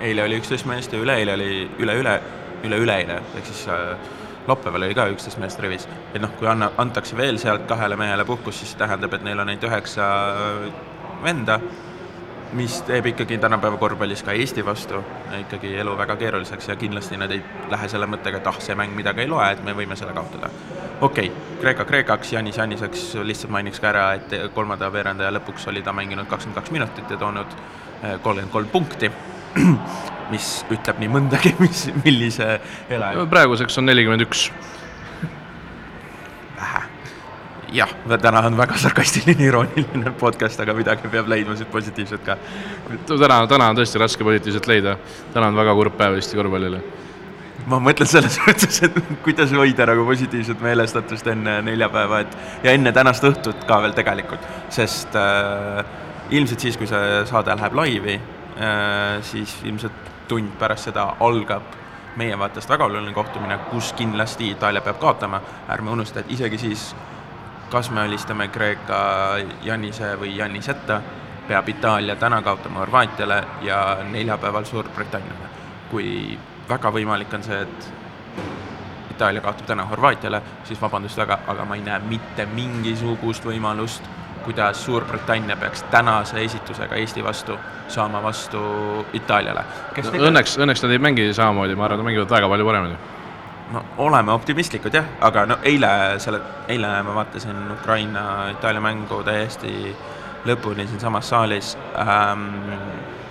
eile 0.00 0.24
oli 0.26 0.40
üksteist 0.40 0.68
meest 0.68 0.92
ja 0.92 1.02
üleeile 1.02 1.36
oli 1.38 1.52
üle-üle, 1.80 2.16
üle-üleeile, 2.66 3.20
ehk 3.38 3.52
siis 3.52 3.66
äh, 3.72 3.94
laupäeval 4.48 4.88
oli 4.88 4.96
ka 4.98 5.06
üksteist 5.14 5.40
meest 5.40 5.60
rivis. 5.62 5.88
et 6.14 6.20
noh, 6.22 6.32
kui 6.38 6.48
anna, 6.50 6.72
antakse 6.82 7.16
veel 7.16 7.38
sealt 7.38 7.68
kahele 7.70 7.96
mehele 8.00 8.26
puhkus, 8.28 8.60
siis 8.60 8.74
tähendab, 8.80 9.14
et 9.14 9.24
neil 9.24 9.38
on 9.38 9.48
ainult 9.48 9.70
üheksa 9.70 10.10
venda 11.24 11.60
mis 12.52 12.82
teeb 12.82 13.06
ikkagi 13.06 13.38
tänapäeva 13.38 13.76
korvpallis 13.76 14.22
ka 14.22 14.32
Eesti 14.32 14.64
vastu 14.66 15.02
ikkagi 15.40 15.74
elu 15.78 15.96
väga 15.98 16.16
keeruliseks 16.16 16.68
ja 16.68 16.76
kindlasti 16.76 17.16
nad 17.16 17.30
ei 17.30 17.42
lähe 17.70 17.88
selle 17.88 18.08
mõttega, 18.10 18.40
et 18.40 18.46
ah, 18.46 18.58
see 18.62 18.74
mäng 18.78 18.94
midagi 18.96 19.24
ei 19.24 19.30
loe, 19.30 19.46
et 19.52 19.62
me 19.64 19.74
võime 19.76 19.96
selle 19.96 20.14
kaotada. 20.16 20.50
okei 21.00 21.28
okay,, 21.30 21.58
Kreeka 21.60 21.84
Kreekaks, 21.84 22.32
Janis 22.32 22.58
Janiseks, 22.58 23.04
lihtsalt 23.24 23.52
mainiks 23.54 23.80
ka 23.80 23.90
ära, 23.92 24.06
et 24.18 24.34
kolmanda 24.54 24.92
veerandaja 24.92 25.30
lõpuks 25.38 25.68
oli 25.70 25.82
ta 25.82 25.92
mänginud 25.92 26.28
kakskümmend 26.28 26.58
kaks 26.58 26.74
minutit 26.74 27.10
ja 27.10 27.16
toonud 27.20 27.56
kolmkümmend 28.22 28.52
kolm 28.52 28.68
punkti, 28.72 29.12
mis 30.32 30.50
ütleb 30.70 31.00
nii 31.02 31.12
mõndagi, 31.18 31.54
mis, 31.60 31.86
millise 32.04 32.58
elaja 32.90 33.26
praeguseks 33.30 33.78
on 33.78 33.90
nelikümmend 33.90 34.26
üks. 34.26 34.48
Jah, 37.72 37.92
täna 38.22 38.42
on 38.46 38.56
väga 38.58 38.78
sarkastiline, 38.84 39.44
irooniline 39.46 40.14
podcast, 40.20 40.60
aga 40.62 40.74
midagi 40.76 41.10
peab 41.12 41.28
leidma 41.30 41.56
siit 41.58 41.70
positiivset 41.72 42.24
ka. 42.26 42.36
täna, 43.06 43.44
täna 43.50 43.70
on 43.70 43.78
tõesti 43.78 44.00
raske 44.02 44.26
positiivset 44.26 44.66
leida. 44.70 44.96
täna 45.34 45.50
on 45.50 45.56
väga 45.58 45.74
kurb 45.78 45.96
päev 45.98 46.18
Eesti 46.18 46.38
korvpallile. 46.38 46.82
ma 47.70 47.78
mõtlen 47.82 48.08
selles 48.08 48.38
mõttes, 48.46 48.82
et 48.86 49.00
kuidas 49.24 49.52
hoida 49.54 49.86
nagu 49.86 50.04
positiivset 50.08 50.60
meelestatust 50.64 51.26
enne 51.32 51.60
neljapäeva, 51.62 52.20
et 52.24 52.38
ja 52.64 52.76
enne 52.76 52.92
tänast 52.92 53.24
õhtut 53.24 53.66
ka 53.68 53.80
veel 53.84 53.96
tegelikult, 53.96 54.46
sest 54.72 55.16
äh, 55.18 55.84
ilmselt 56.30 56.60
siis, 56.60 56.78
kui 56.78 56.88
see 56.90 57.24
saade 57.30 57.54
läheb 57.58 57.76
laivi 57.76 58.16
äh,, 58.16 59.20
siis 59.26 59.58
ilmselt 59.64 60.08
tund 60.30 60.52
pärast 60.58 60.90
seda 60.90 61.08
algab 61.26 61.78
meie 62.16 62.38
vaatest 62.38 62.70
väga 62.70 62.86
oluline 62.86 63.12
kohtumine, 63.14 63.58
kus 63.70 63.92
kindlasti 63.98 64.50
Itaalia 64.54 64.82
peab 64.84 64.98
kaotama, 65.02 65.40
ärme 65.70 65.90
unusta, 65.94 66.20
et 66.20 66.32
isegi 66.34 66.58
siis, 66.58 66.90
kas 67.70 67.90
me 67.90 68.00
alistame 68.00 68.48
Kreeka 68.48 69.00
Janise 69.62 70.14
või 70.18 70.36
Janiseta, 70.36 71.00
peab 71.48 71.68
Itaalia 71.68 72.16
täna 72.16 72.42
kaotama 72.42 72.78
Horvaatiale 72.78 73.44
ja 73.62 73.98
neljapäeval 74.10 74.64
Suurbritanniale. 74.64 75.50
kui 75.90 76.38
väga 76.68 76.90
võimalik 76.94 77.32
on 77.34 77.42
see, 77.42 77.60
et 77.62 77.92
Itaalia 79.10 79.40
kaotab 79.42 79.66
täna 79.66 79.84
Horvaatiale, 79.84 80.42
siis 80.64 80.80
vabandust 80.80 81.18
väga, 81.18 81.40
aga 81.46 81.64
ma 81.64 81.74
ei 81.74 81.82
näe 81.82 81.98
mitte 81.98 82.46
mingisugust 82.46 83.44
võimalust, 83.44 84.06
kuidas 84.44 84.84
Suurbritannia 84.84 85.56
peaks 85.56 85.82
tänase 85.90 86.44
esitusega 86.44 86.94
Eesti 86.94 87.24
vastu 87.24 87.58
saama 87.88 88.22
vastu 88.22 88.60
Itaaliale. 89.12 89.64
No, 89.96 90.26
õnneks, 90.30 90.58
õnneks 90.58 90.82
nad 90.86 90.94
ei 90.94 90.98
mängi 90.98 91.32
samamoodi, 91.34 91.74
ma 91.74 91.84
arvan, 91.84 91.98
nad 91.98 92.10
mängivad 92.12 92.30
väga 92.30 92.48
palju 92.48 92.70
paremini. 92.70 93.19
No 93.72 93.84
oleme 93.98 94.32
optimistlikud 94.32 94.94
jah, 94.94 95.06
aga 95.20 95.46
no 95.46 95.58
eile 95.66 95.90
selle, 96.22 96.40
eile 96.68 96.90
ma 97.06 97.14
vaatasin 97.20 97.72
Ukraina-Itaalia 97.78 98.82
mängu 98.84 99.22
täiesti 99.26 99.94
lõpuni 100.48 100.86
siinsamas 100.88 101.28
saalis 101.30 101.76
ähm,. 102.00 102.48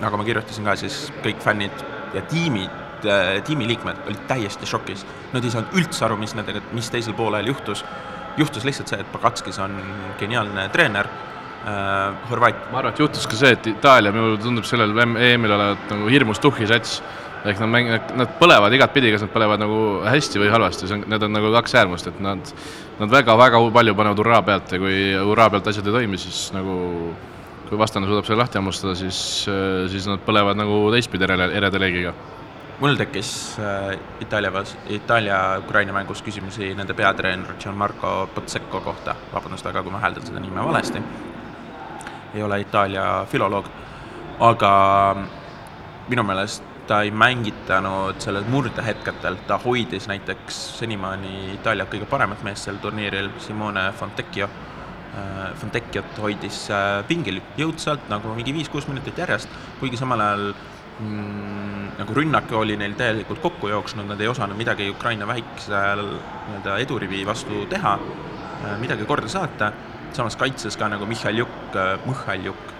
nagu 0.00 0.16
ma 0.16 0.24
kirjutasin 0.24 0.64
ka, 0.64 0.76
siis 0.80 1.10
kõik 1.24 1.42
fännid 1.44 1.84
ja 2.14 2.22
tiimid 2.28 2.78
tiimiliikmed 3.44 3.96
olid 4.06 4.24
täiesti 4.28 4.66
šokis. 4.68 5.06
Nad 5.32 5.44
ei 5.44 5.52
saanud 5.52 5.76
üldse 5.78 6.04
aru, 6.04 6.18
mis 6.20 6.34
nendega, 6.36 6.60
mis 6.76 6.90
teisel 6.92 7.14
poolel 7.16 7.46
juhtus. 7.48 7.84
juhtus 8.36 8.64
lihtsalt 8.64 8.88
see, 8.88 9.00
et 9.00 9.12
Pagatskis 9.12 9.58
on 9.58 9.74
geniaalne 10.20 10.68
treener 10.68 11.06
äh,, 11.06 12.28
Horvaat-. 12.30 12.68
ma 12.72 12.78
arvan, 12.78 12.92
et 12.92 13.00
juhtus 13.00 13.26
ka 13.26 13.36
see, 13.36 13.52
et 13.56 13.66
Itaalia, 13.66 14.12
minule 14.12 14.38
tundub 14.38 14.64
sellel 14.64 14.92
EM-il 14.98 15.52
olevat 15.56 15.90
nagu 15.90 16.08
hirmus 16.08 16.40
tuhhi 16.40 16.68
sats. 16.70 17.00
Ehk 17.44 17.60
nad 17.62 17.72
mäng-, 17.72 17.90
nad 18.20 18.32
põlevad 18.40 18.74
igatpidi, 18.76 19.12
kas 19.14 19.24
nad 19.24 19.32
põlevad 19.32 19.62
nagu 19.62 19.80
hästi 20.04 20.42
või 20.42 20.50
halvasti, 20.52 20.88
see 20.88 20.98
on, 20.98 21.04
need 21.10 21.24
on 21.26 21.36
nagu 21.36 21.52
kaks 21.56 21.76
äärmust, 21.80 22.10
et 22.10 22.20
nad, 22.24 22.52
nad 23.00 23.12
väga-väga 23.12 23.62
palju 23.76 23.96
panevad 23.96 24.20
hurraa 24.20 24.42
pealt 24.46 24.74
ja 24.74 24.80
kui 24.82 24.98
hurraa 25.16 25.48
pealt 25.54 25.70
asjad 25.72 25.88
ei 25.88 25.96
toimi, 26.00 26.20
siis 26.20 26.50
nagu 26.56 26.74
kui 27.70 27.78
vastane 27.78 28.08
suudab 28.10 28.26
selle 28.26 28.42
lahti 28.42 28.58
hammustada, 28.58 28.96
siis, 28.98 29.22
siis 29.92 30.10
nad 30.10 30.22
põlevad 30.26 30.58
nagu 30.58 30.88
teistpidi 30.92 31.28
ereda 31.30 31.80
leegiga. 31.80 32.14
Mul 32.80 32.96
tekkis 32.96 33.30
äh, 33.60 33.90
Itaalia 34.24 34.62
Itaalia-Ukraina 34.88 35.92
mängus 35.92 36.22
küsimusi 36.24 36.70
nende 36.74 36.94
peatreener 36.96 37.58
Gianmarco 37.60 38.30
Pozzecco 38.34 38.80
kohta, 38.80 39.14
vabandust 39.34 39.68
väga, 39.68 39.82
kui 39.84 39.92
ma 39.92 40.00
hääldan 40.00 40.24
seda 40.26 40.40
nime 40.40 40.64
valesti, 40.64 41.02
ei 42.34 42.42
ole 42.42 42.60
Itaalia 42.64 43.04
filoloog, 43.28 43.68
aga 44.48 44.72
minu 46.08 46.24
meelest 46.24 46.69
ta 46.90 47.04
ei 47.06 47.12
mängitanud 47.14 48.18
sellel 48.18 48.48
murdehetkedel, 48.50 49.36
ta 49.46 49.60
hoidis 49.62 50.08
näiteks 50.10 50.56
senimaani 50.80 51.52
Itaalia 51.54 51.86
kõige 51.86 52.08
paremat 52.10 52.42
meest 52.42 52.66
sel 52.66 52.80
turniiril, 52.82 53.30
Simone 53.38 53.84
Fontecchio, 53.94 54.48
Fontecchiot 55.60 56.18
hoidis 56.22 56.64
äh, 56.74 57.04
pingil 57.06 57.38
jõudsalt 57.58 58.10
nagu 58.10 58.34
mingi 58.34 58.54
viis-kuus 58.56 58.88
minutit 58.90 59.18
järjest, 59.22 59.54
kuigi 59.78 59.98
samal 60.00 60.22
ajal 60.24 60.44
mm, 60.50 61.86
nagu 62.00 62.18
rünnak 62.18 62.50
oli 62.58 62.74
neil 62.80 62.98
täielikult 62.98 63.42
kokku 63.42 63.70
jooksnud, 63.70 64.10
nad 64.10 64.20
ei 64.22 64.30
osanud 64.30 64.58
midagi 64.58 64.90
Ukraina 64.90 65.30
väikesel 65.30 66.04
nii-öelda 66.10 66.76
edurivi 66.82 67.22
vastu 67.26 67.64
teha, 67.70 67.96
midagi 68.82 69.06
korda 69.06 69.30
saata, 69.30 69.72
samas 70.16 70.38
kaitses 70.38 70.78
ka 70.78 70.90
nagu 70.90 71.06
Mihhailjuk, 71.10 71.58
Mõhhaljuk, 72.06 72.70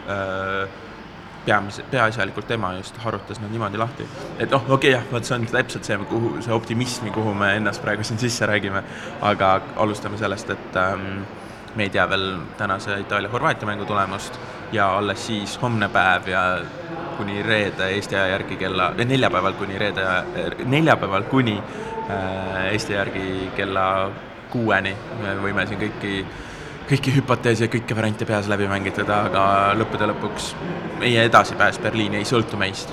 peamise, 1.44 1.84
peaasjalikult 1.90 2.48
tema 2.48 2.72
just 2.76 2.96
harutas 3.04 3.40
nad 3.40 3.50
niimoodi 3.50 3.78
lahti. 3.78 4.06
et 4.38 4.50
noh, 4.50 4.62
okei 4.62 4.74
okay, 4.74 4.90
jah, 4.90 5.04
vot 5.12 5.24
see 5.24 5.36
on 5.36 5.46
täpselt 5.46 5.84
see, 5.88 5.98
kuhu, 6.10 6.36
see 6.44 6.52
optimismi, 6.54 7.10
kuhu 7.14 7.34
me 7.34 7.54
ennast 7.56 7.82
praegu 7.82 8.04
siin 8.04 8.18
sisse 8.18 8.46
räägime, 8.46 8.82
aga 9.20 9.60
alustame 9.76 10.18
sellest, 10.20 10.50
et 10.50 10.76
ähm, 10.76 11.22
me 11.74 11.82
ei 11.82 11.90
tea 11.90 12.08
veel 12.08 12.38
tänase 12.58 12.98
Itaalia-Horvaatia 13.00 13.66
mängu 13.66 13.84
tulemust. 13.84 14.40
Ja 14.72 14.96
alles 14.98 15.26
siis 15.26 15.62
homne 15.62 15.88
päev 15.88 16.28
ja 16.28 16.42
kuni 17.16 17.42
reede 17.42 17.88
Eesti 17.88 18.16
aja 18.16 18.26
järgi 18.26 18.56
kella, 18.56 18.92
neljapäeval 19.04 19.52
kuni 19.52 19.78
reede, 19.78 20.04
neljapäeval 20.64 21.22
kuni 21.22 21.58
äh, 22.10 22.72
Eesti 22.72 22.92
järgi 22.92 23.50
kella 23.56 24.10
kuueni. 24.50 24.96
Me 25.22 25.34
võime 25.42 25.66
siin 25.66 25.80
kõiki, 25.80 26.24
kõiki 26.90 27.12
hüpoteese 27.14 27.66
ja 27.66 27.70
kõiki 27.70 27.94
variante 27.94 28.26
peas 28.26 28.48
läbi 28.50 28.66
mängitada, 28.70 29.24
aga 29.28 29.42
lõppude 29.78 30.08
lõpuks 30.10 30.50
meie 30.98 31.22
edasipääs 31.28 31.78
Berliini 31.82 32.18
ei 32.18 32.26
sõltu 32.26 32.58
meist. 32.58 32.90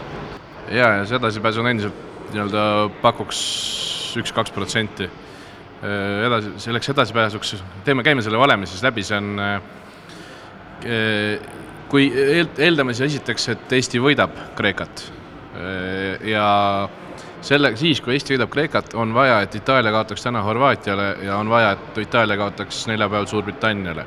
ja, 0.70 1.00
ja 1.00 1.06
see 1.08 1.18
edasipääs 1.18 1.58
on 1.58 1.70
endiselt 1.72 2.04
nii-öelda 2.34 2.66
pakuks 3.02 3.40
üks-kaks 4.22 4.54
protsenti. 4.54 5.10
edasi, 6.28 6.54
selleks 6.62 6.90
edasipääsuks, 6.94 7.56
teeme, 7.86 8.04
käime 8.04 8.22
selle 8.26 8.38
valemi 8.38 8.70
siis 8.70 8.84
läbi, 8.86 9.04
see 9.06 9.18
on 9.18 9.42
kui 11.90 12.08
eeldame 12.58 12.94
siis 12.94 13.14
esiteks, 13.14 13.50
et 13.54 13.74
Eesti 13.80 14.02
võidab 14.02 14.34
Kreekat 14.58 15.06
ja 16.26 16.48
selle, 17.48 17.72
siis 17.80 18.02
kui 18.04 18.16
Eesti 18.16 18.36
võidab 18.36 18.52
Kreekat, 18.52 18.94
on 19.00 19.14
vaja, 19.16 19.40
et 19.46 19.56
Itaalia 19.56 19.92
kaotaks 19.96 20.24
täna 20.26 20.42
Horvaatiale 20.44 21.08
ja 21.24 21.38
on 21.40 21.50
vaja, 21.50 21.72
et 21.78 22.00
Itaalia 22.04 22.38
kaotaks 22.38 22.88
neljapäeval 22.92 23.28
Suurbritanniale. 23.28 24.06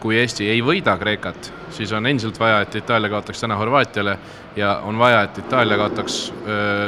kui 0.00 0.16
Eesti 0.16 0.46
ei 0.48 0.62
võida 0.64 0.94
Kreekat, 0.96 1.52
siis 1.76 1.90
on 1.92 2.06
endiselt 2.06 2.38
vaja, 2.40 2.62
et 2.64 2.74
Itaalia 2.74 3.10
kaotaks 3.12 3.40
täna 3.40 3.56
Horvaatiale 3.60 4.18
ja 4.56 4.78
on 4.88 4.98
vaja, 4.98 5.22
et 5.22 5.38
Itaalia 5.38 5.76
kaotaks 5.76 6.32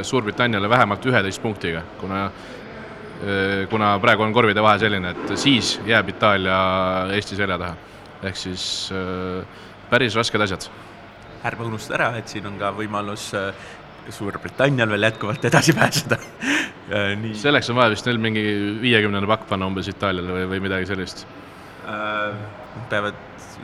Suurbritanniale 0.02 0.68
vähemalt 0.68 1.06
üheteist 1.06 1.42
punktiga, 1.42 1.82
kuna 2.00 2.30
kuna 3.70 3.98
praegu 4.02 4.22
on 4.22 4.32
korvide 4.32 4.62
vahe 4.62 4.78
selline, 4.82 5.10
et 5.10 5.36
siis 5.38 5.80
jääb 5.86 6.08
Itaalia 6.08 6.56
Eesti 7.14 7.36
selja 7.36 7.58
taha. 7.58 7.76
ehk 8.22 8.36
siis 8.36 8.64
päris 9.90 10.14
rasked 10.14 10.40
asjad. 10.40 10.66
ärme 11.44 11.64
unusta 11.64 11.94
ära, 11.94 12.16
et 12.16 12.28
siin 12.28 12.46
on 12.46 12.58
ka 12.58 12.72
võimalus 12.72 13.32
Suurbritannial 14.10 14.90
veel 14.90 15.06
jätkuvalt 15.08 15.44
edasi 15.44 15.72
pääseda 15.76 16.18
Nii... 17.22 17.34
selleks 17.38 17.70
on 17.70 17.78
vaja 17.78 17.92
vist 17.94 18.08
neil 18.08 18.18
mingi 18.22 18.42
viiekümnene 18.82 19.28
pakk 19.30 19.46
panna 19.50 19.68
umbes 19.70 19.88
Itaaliale 19.92 20.34
või, 20.34 20.48
või 20.54 20.64
midagi 20.66 20.90
sellist 20.90 21.26
äh,. 21.86 22.34
peavad 22.90 23.18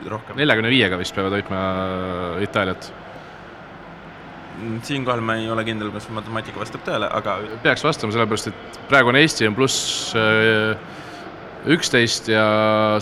rohkem. 0.07 0.37
neljakümne 0.39 0.71
viiega 0.71 0.97
vist 0.99 1.15
peavad 1.15 1.35
hoidma 1.35 1.59
Itaaliat. 2.45 2.91
Mm, 4.59 4.79
siinkohal 4.83 5.21
ma 5.23 5.37
ei 5.39 5.49
ole 5.51 5.63
kindel, 5.67 5.91
kas 5.95 6.09
matemaatika 6.11 6.59
vastab 6.59 6.83
tõele, 6.87 7.07
aga. 7.15 7.37
peaks 7.63 7.83
vastama, 7.85 8.15
sellepärast 8.15 8.51
et 8.51 8.79
praegune 8.89 9.21
Eesti 9.23 9.47
on 9.47 9.55
pluss 9.55 10.15
äh, 10.19 10.79
üksteist 11.75 12.27
ja 12.31 12.43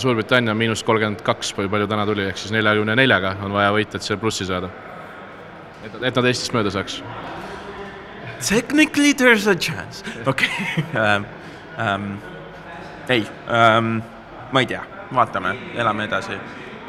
Suurbritannia 0.01 0.53
on 0.53 0.59
miinus 0.59 0.83
kolmkümmend 0.85 1.23
kaks, 1.25 1.53
kui 1.57 1.69
palju 1.69 1.89
täna 1.89 2.05
tuli, 2.09 2.27
ehk 2.29 2.37
siis 2.41 2.53
neljakümne 2.53 2.97
neljaga 2.97 3.35
on 3.45 3.55
vaja 3.57 3.73
võita, 3.73 3.97
et 3.97 4.05
see 4.05 4.19
plussi 4.21 4.45
saada. 4.49 4.69
Et, 5.83 5.93
et 6.01 6.19
nad 6.19 6.25
Eestist 6.25 6.55
mööda 6.55 6.73
saaks. 6.73 7.01
Technically 8.47 9.13
there 9.13 9.33
is 9.33 9.47
a 9.47 9.55
chance, 9.55 10.03
okei 10.25 10.49
um,. 10.93 11.25
Um, 11.77 12.11
ei 13.09 13.21
um,, 13.53 14.01
ma 14.51 14.63
ei 14.63 14.67
tea, 14.67 14.81
vaatame, 15.13 15.53
elame 15.77 16.07
edasi. 16.09 16.39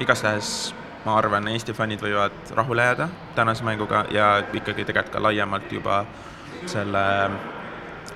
igastahes 0.01 0.72
ma 1.05 1.16
arvan, 1.18 1.48
Eesti 1.48 1.72
fännid 1.72 2.03
võivad 2.03 2.53
rahule 2.57 2.85
jääda 2.85 3.09
tänase 3.37 3.64
mänguga 3.64 4.05
ja 4.14 4.42
ikkagi 4.53 4.85
tegelikult 4.85 5.14
ka 5.14 5.22
laiemalt 5.22 5.72
juba 5.72 6.03
selle 6.66 7.05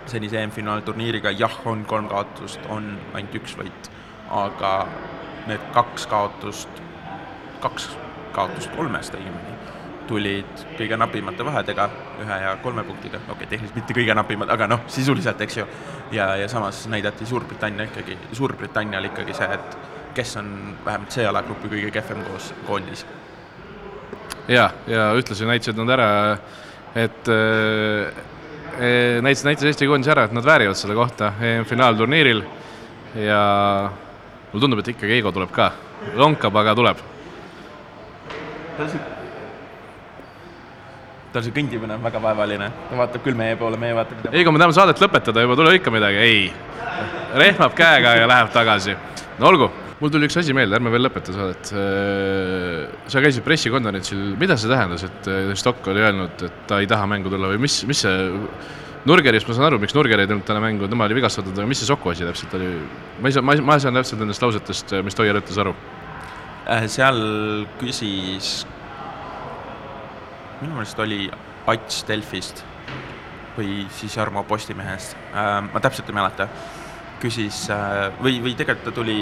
senise 0.06 0.40
EM-finaalturniiriga, 0.42 1.30
jah, 1.38 1.54
on 1.66 1.84
kolm 1.88 2.08
kaotust, 2.10 2.60
on 2.68 2.88
ainult 3.14 3.36
üks 3.38 3.54
võit, 3.58 3.90
aga 4.34 4.72
need 5.46 5.62
kaks 5.76 6.06
kaotust, 6.10 6.82
kaks 7.62 7.88
kaotust 8.34 8.72
kolmest 8.76 9.14
õigemini, 9.14 9.56
tulid 10.12 10.64
kõige 10.76 10.98
napimate 11.00 11.44
vahedega, 11.46 11.88
ühe 12.20 12.38
ja 12.42 12.52
kolme 12.64 12.84
punktiga, 12.84 13.20
okei 13.22 13.34
okay,, 13.34 13.48
tehniliselt 13.54 13.78
mitte 13.80 13.96
kõige 13.96 14.16
napimad, 14.16 14.50
aga 14.52 14.68
noh, 14.74 14.82
sisuliselt, 14.92 15.40
eks 15.46 15.56
ju. 15.62 15.66
ja, 16.12 16.34
ja 16.40 16.48
samas 16.52 16.84
näidati 16.92 17.26
Suurbritannia 17.28 17.88
ikkagi, 17.88 18.18
Suurbritannial 18.36 19.08
ikkagi 19.08 19.36
see, 19.36 19.48
et 19.56 19.78
kes 20.16 20.36
on 20.40 20.50
vähemalt 20.84 21.14
see 21.14 21.24
alagrupi 21.28 21.70
kõige 21.72 21.92
kehvem 21.94 22.20
koos 22.26 22.50
koondis. 22.66 23.06
ja, 24.48 24.68
ja 24.90 25.08
ühtlasi 25.16 25.48
näitasid 25.48 25.80
nad 25.80 25.94
ära, 25.96 26.10
et 26.98 27.32
näitas, 29.24 29.46
näitas 29.48 29.70
Eesti 29.70 29.88
koondis 29.88 30.12
ära, 30.12 30.26
et 30.28 30.36
nad 30.36 30.44
väärivad 30.44 30.76
seda 30.78 30.96
kohta 30.98 31.32
EM-finaalturniiril. 31.40 32.44
Ja 33.22 33.40
mulle 34.52 34.62
tundub, 34.64 34.80
et 34.80 34.92
ikkagi 34.94 35.18
Eigo 35.18 35.32
tuleb 35.32 35.50
ka, 35.52 35.72
lonkab, 36.16 36.56
aga 36.56 36.76
tuleb. 36.76 37.02
See, 38.82 39.00
tal 41.32 41.44
see 41.44 41.54
kõndimine 41.56 41.96
on 41.96 42.02
väga 42.04 42.20
vaevaline, 42.22 42.68
ta 42.88 42.98
vaatab 42.98 43.24
küll 43.24 43.38
meie 43.38 43.56
poole, 43.60 43.78
meie 43.80 43.94
vaatame. 43.96 44.32
Eigo, 44.32 44.52
me 44.52 44.60
tahame 44.60 44.76
saadet 44.76 45.00
lõpetada 45.02 45.44
juba, 45.44 45.56
tule 45.58 45.76
ikka 45.78 45.92
midagi, 45.94 46.20
ei. 46.20 46.42
rehmab 47.40 47.76
käega 47.78 48.16
ja 48.20 48.28
läheb 48.28 48.52
tagasi. 48.54 48.96
no 49.38 49.48
olgu, 49.48 49.70
mul 50.00 50.12
tuli 50.12 50.28
üks 50.28 50.36
asi 50.42 50.54
meelde, 50.56 50.76
ärme 50.76 50.92
veel 50.92 51.06
lõpeta 51.08 51.34
saadet. 51.36 51.72
sa 53.14 53.24
käisid 53.24 53.46
pressikonverentsil, 53.46 54.36
mida 54.40 54.58
see 54.60 54.70
tähendas, 54.70 55.08
et 55.08 55.32
Stock 55.58 55.88
oli 55.88 56.04
öelnud, 56.04 56.46
et 56.48 56.62
ta 56.68 56.82
ei 56.82 56.90
taha 56.90 57.08
mängu 57.10 57.32
tulla 57.32 57.52
või 57.54 57.64
mis, 57.64 57.82
mis 57.88 58.04
see 58.06 58.30
Nurgerist 59.08 59.48
ma 59.48 59.56
saan 59.56 59.66
aru, 59.66 59.80
miks 59.82 59.96
Nurger 59.96 60.20
ei 60.22 60.28
tulnud 60.30 60.46
täna 60.46 60.60
mängu, 60.62 60.86
tema 60.86 61.08
oli 61.08 61.16
vigastatud, 61.18 61.56
aga 61.56 61.66
mis 61.66 61.80
see 61.82 61.88
Soku 61.88 62.12
asi 62.12 62.28
täpselt 62.28 62.54
oli? 62.60 62.70
ma 63.18 63.32
ei 63.32 63.34
saa, 63.34 63.42
ma 63.42 63.56
ei, 63.56 63.64
ma 63.64 63.74
ei 63.74 63.82
saanud 63.82 64.04
täpselt 64.04 64.22
nendest 64.22 64.44
lausetest, 64.44 64.94
mis 65.02 65.18
Toier 65.18 65.40
ütles, 65.40 65.58
aru 65.58 65.74
Äh, 66.62 66.84
seal 66.86 67.18
küsis, 67.80 68.62
minu 70.62 70.76
meelest 70.78 71.00
oli 71.02 71.26
Ats 71.70 72.04
Delfist 72.08 72.64
või 73.56 73.82
siis 73.92 74.14
Jarmo 74.16 74.44
Postimehest, 74.48 75.16
äh, 75.34 75.54
ma 75.66 75.80
täpselt 75.82 76.08
ei 76.08 76.16
mäleta, 76.16 76.48
küsis 77.22 77.64
äh, 77.70 78.08
või, 78.22 78.38
või 78.44 78.54
tegelikult 78.58 78.88
ta 78.88 78.94
tuli, 78.96 79.18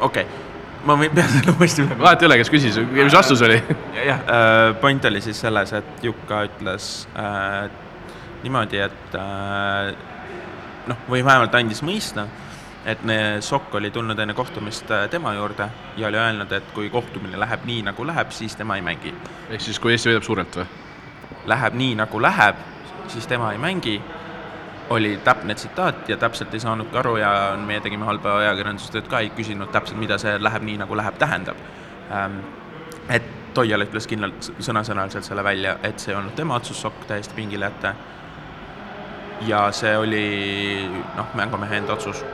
okei 0.00 0.24
okay., 0.26 0.46
ma 0.84 0.96
ei 1.04 1.10
pea 1.12 1.28
selle 1.28 1.52
uuesti 1.52 1.84
üle. 1.84 1.96
vahet 2.00 2.22
ei 2.24 2.30
ole, 2.30 2.40
kes 2.40 2.50
küsis, 2.52 2.80
mis 2.96 3.14
vastus 3.14 3.42
oli? 3.44 3.60
jah, 4.08 4.24
point 4.80 5.04
oli 5.04 5.20
siis 5.24 5.40
selles, 5.44 5.74
et 5.76 6.04
Jukka 6.08 6.44
ütles 6.48 6.90
äh, 7.20 7.68
niimoodi, 8.42 8.80
et 8.80 9.18
äh, 9.20 9.90
noh, 10.88 11.04
või 11.10 11.24
vähemalt 11.26 11.54
andis 11.60 11.84
mõista 11.84 12.26
et 12.84 12.98
Sokk 13.40 13.74
oli 13.74 13.90
tulnud 13.90 14.18
enne 14.18 14.34
kohtumist 14.34 14.90
äh, 14.90 15.08
tema 15.08 15.34
juurde 15.34 15.68
ja 15.96 16.08
oli 16.08 16.16
öelnud, 16.16 16.52
et 16.52 16.70
kui 16.74 16.90
kohtumine 16.90 17.40
läheb 17.40 17.64
nii, 17.64 17.82
nagu 17.82 18.06
läheb, 18.06 18.30
siis 18.30 18.56
tema 18.56 18.76
ei 18.76 18.82
mängi. 18.82 19.14
ehk 19.50 19.60
siis, 19.60 19.78
kui 19.78 19.92
Eesti 19.92 20.10
võidab 20.10 20.24
suurelt 20.24 20.56
või? 20.56 20.66
Läheb 21.46 21.74
nii, 21.74 21.94
nagu 21.94 22.22
läheb, 22.22 22.56
siis 23.08 23.26
tema 23.26 23.52
ei 23.52 23.58
mängi, 23.58 24.00
oli 24.90 25.20
täpne 25.24 25.54
tsitaat 25.54 26.08
ja 26.08 26.16
täpselt 26.16 26.54
ei 26.54 26.60
saanudki 26.60 26.96
aru 26.96 27.16
ja 27.16 27.32
meie 27.56 27.80
tegime 27.80 28.04
halba 28.04 28.38
ajakirjandustööd 28.38 29.08
ka, 29.08 29.20
ei 29.20 29.30
küsinud 29.36 29.70
täpselt, 29.72 30.00
mida 30.00 30.18
see 30.18 30.34
läheb 30.40 30.64
nii, 30.66 30.80
nagu 30.80 30.96
läheb, 30.96 31.18
tähendab. 31.18 31.60
Ähm, 32.10 32.40
et 33.08 33.36
Toial 33.54 33.82
ütles 33.82 34.06
kindlalt 34.06 34.52
sõnasõnaliselt 34.62 35.26
selle 35.26 35.42
välja, 35.44 35.74
et 35.82 35.98
see 35.98 36.12
ei 36.12 36.18
olnud 36.20 36.36
tema 36.38 36.54
otsus 36.54 36.80
Sokk 36.80 37.02
täiesti 37.08 37.34
pingile 37.34 37.66
jätta. 37.66 37.94
ja 39.46 39.72
see 39.72 39.96
oli 39.96 40.88
noh, 41.16 41.34
mängumehe 41.34 41.76
enda 41.76 41.92
otsus 41.92 42.24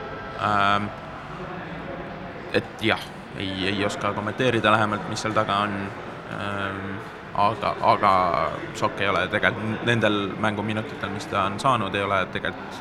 et 2.53 2.81
jah, 2.81 3.01
ei, 3.37 3.67
ei 3.67 3.85
oska 3.85 4.13
kommenteerida 4.13 4.71
lähemalt, 4.71 5.09
mis 5.09 5.21
seal 5.21 5.35
taga 5.35 5.61
on. 5.67 5.77
Ähm, 6.33 6.97
aga, 7.37 7.73
aga 7.91 8.11
Sokk 8.77 9.01
ei 9.01 9.09
ole 9.11 9.27
tegelikult 9.31 9.85
nendel 9.85 10.15
mänguminutitel, 10.41 11.11
mis 11.13 11.27
ta 11.29 11.45
on 11.45 11.59
saanud, 11.61 11.95
ei 11.95 12.05
ole 12.05 12.23
tegelikult 12.33 12.79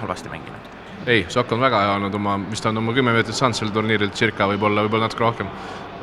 halvasti 0.00 0.32
mänginud. 0.32 0.72
ei, 1.06 1.26
Sokk 1.30 1.52
on 1.54 1.62
väga 1.62 1.84
hea 1.84 1.92
olnud 1.96 2.14
oma, 2.18 2.36
mis 2.42 2.60
ta 2.60 2.72
on 2.72 2.82
oma 2.82 2.94
kümme 2.96 3.14
minutit 3.14 3.38
saanud 3.38 3.56
sel 3.56 3.70
turniiril, 3.74 4.10
circa 4.14 4.48
võib-olla, 4.50 4.84
võib-olla 4.86 5.06
natuke 5.06 5.24
rohkem. 5.24 5.52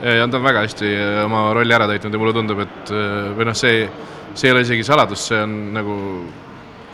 ja 0.02 0.28
ta 0.28 0.40
on 0.40 0.48
väga 0.48 0.64
hästi 0.64 0.94
oma 1.26 1.50
rolli 1.56 1.76
ära 1.76 1.88
täitnud 1.92 2.16
ja 2.16 2.22
mulle 2.24 2.34
tundub, 2.36 2.64
et 2.64 2.94
või 3.36 3.50
noh, 3.52 3.58
see, 3.58 3.84
see 4.34 4.50
ei 4.50 4.56
ole 4.56 4.64
isegi 4.64 4.88
saladus, 4.88 5.28
see 5.30 5.42
on 5.44 5.58
nagu, 5.76 5.98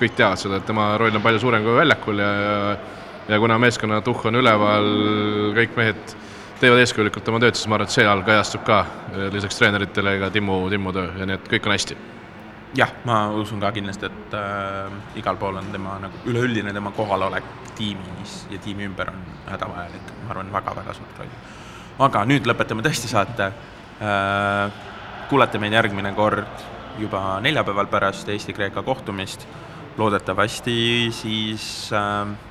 kõik 0.02 0.18
teavad 0.18 0.42
seda, 0.42 0.58
et 0.58 0.66
tema 0.66 0.96
roll 0.98 1.16
on 1.16 1.24
palju 1.24 1.46
suurem 1.46 1.66
kui 1.66 1.78
väljakul 1.78 2.22
ja, 2.22 2.32
ja 2.42 2.58
ja 3.32 3.40
kuna 3.40 3.58
meeskonna 3.60 4.02
tuhh 4.04 4.28
on 4.28 4.36
üleval, 4.42 4.88
kõik 5.56 5.76
mehed 5.80 6.16
teevad 6.62 6.82
eeskujulikult 6.84 7.30
oma 7.32 7.40
tööd, 7.42 7.58
siis 7.58 7.70
ma 7.72 7.78
arvan, 7.78 7.90
et 7.90 7.96
seal 7.96 8.24
kajastub 8.28 8.66
ka 8.68 8.82
lisaks 9.34 9.58
treeneritele 9.58 10.18
ka 10.22 10.30
Timmu, 10.34 10.58
Timmu 10.70 10.94
töö 10.96 11.08
ja 11.18 11.28
nii 11.28 11.38
et 11.40 11.48
kõik 11.56 11.70
on 11.70 11.76
hästi. 11.76 11.98
jah, 12.78 12.92
ma 13.06 13.24
usun 13.36 13.60
ka 13.60 13.72
kindlasti, 13.76 14.08
et 14.08 14.36
äh, 14.38 14.92
igal 15.20 15.40
pool 15.40 15.58
on 15.60 15.72
tema 15.72 15.98
nagu 16.00 16.22
üleüldine 16.30 16.74
tema 16.74 16.92
kohalolek 16.96 17.48
tiimis 17.76 18.46
ja 18.52 18.60
tiimi 18.60 18.86
ümber 18.88 19.10
on 19.12 19.24
hädavajalik, 19.48 20.14
ma 20.26 20.36
arvan, 20.36 20.54
väga-väga 20.54 20.94
suurt 20.94 21.24
rolli. 21.24 21.42
aga 22.00 22.26
nüüd 22.28 22.48
lõpetame 22.48 22.84
tõesti 22.86 23.12
saate 23.12 23.52
äh,. 24.02 24.72
kuulate 25.32 25.60
meid 25.60 25.74
järgmine 25.74 26.14
kord 26.14 26.64
juba 27.00 27.40
neljapäeval 27.40 27.88
pärast 27.88 28.30
Eesti-Kreeka 28.30 28.84
kohtumist. 28.84 29.48
loodetavasti 29.98 31.10
siis 31.12 31.90
äh, 31.94 32.51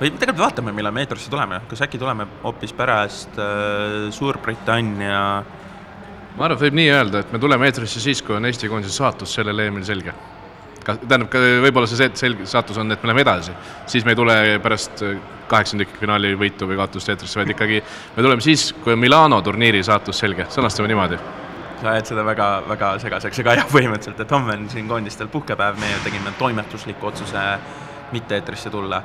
või 0.00 0.12
tegelikult 0.12 0.42
vaatame, 0.42 0.72
millal 0.76 0.94
me 0.94 1.04
eetrisse 1.04 1.30
tuleme, 1.32 1.62
kas 1.70 1.82
äkki 1.86 1.98
tuleme 2.00 2.26
hoopis 2.42 2.72
pärast 2.76 3.38
äh, 3.40 4.08
Suurbritannia? 4.12 5.20
Ma 6.36 6.44
arvan, 6.44 6.56
et 6.58 6.64
võib 6.66 6.76
nii 6.76 6.90
öelda, 6.92 7.22
et 7.24 7.32
me 7.32 7.40
tuleme 7.40 7.68
eetrisse 7.68 8.02
siis, 8.02 8.20
kui 8.24 8.36
on 8.36 8.44
Eesti 8.44 8.68
koondise 8.68 8.92
saatus 8.92 9.32
sellel 9.38 9.64
EM-il 9.66 9.86
selge. 9.88 10.12
ka, 10.84 10.98
tähendab, 11.00 11.32
võib-olla 11.64 11.88
see 11.90 12.10
selge 12.14 12.44
saatus 12.46 12.76
on, 12.78 12.92
et 12.92 13.02
me 13.02 13.10
läheme 13.10 13.24
edasi, 13.24 13.56
siis 13.90 14.04
me 14.04 14.12
ei 14.12 14.20
tule 14.20 14.36
pärast 14.62 15.02
äh, 15.02 15.16
kaheksandikfinaali 15.48 16.34
võitu 16.36 16.68
või 16.68 16.76
kaotust 16.76 17.08
eetrisse, 17.08 17.40
vaid 17.40 17.56
ikkagi 17.56 17.80
me 17.80 18.22
tuleme 18.22 18.44
siis, 18.44 18.68
kui 18.84 18.92
on 18.92 19.00
Milano 19.00 19.40
turniiri 19.42 19.82
saatus 19.86 20.20
selge, 20.20 20.50
sõnastame 20.52 20.92
niimoodi. 20.92 21.18
Sa 21.80 21.92
ajad 21.92 22.12
seda 22.12 22.22
väga, 22.24 22.46
väga 22.68 22.94
segaseks, 23.00 23.40
aga 23.42 23.58
jah, 23.58 23.68
põhimõtteliselt, 23.72 24.20
et 24.20 24.32
homme 24.32 24.56
on 24.56 24.68
siin 24.72 24.88
koondistel 24.88 25.28
puhkepäev, 25.32 25.80
meie 25.80 25.98
tegime 26.04 26.32
toimetusliku 26.38 27.12
otsuse 27.12 27.42
mitte 28.12 28.36
eetrisse 28.38 28.72
tulla 28.72 29.02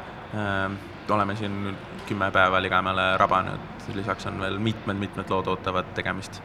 oleme 1.12 1.36
siin 1.36 1.64
nüüd 1.66 1.76
kümme 2.08 2.32
päeva 2.32 2.62
ligemale 2.62 3.18
rabanud, 3.18 3.86
lisaks 3.94 4.26
on 4.30 4.40
veel 4.42 4.58
mitmed-mitmed 4.60 5.30
lood 5.30 5.48
ootavad 5.52 5.94
tegemist, 5.96 6.42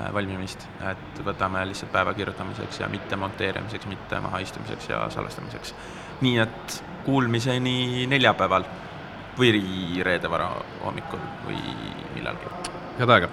äh, 0.00 0.12
valmimist, 0.14 0.66
et 0.90 1.20
võtame 1.24 1.64
lihtsalt 1.68 1.92
päeva 1.92 2.14
kirjutamiseks 2.14 2.80
ja 2.80 2.88
mitte 2.88 3.16
monteerimiseks, 3.16 3.86
mitte 3.86 4.20
mahaistumiseks 4.20 4.88
ja 4.88 5.06
salvestamiseks. 5.10 5.74
nii 6.20 6.38
et 6.38 6.84
kuulmiseni 7.04 8.06
neljapäeval 8.06 8.64
või 9.38 10.02
reede 10.02 10.30
varahommikul 10.30 11.20
või 11.46 11.60
millalgi. 12.14 12.54
head 12.98 13.10
aega! 13.10 13.28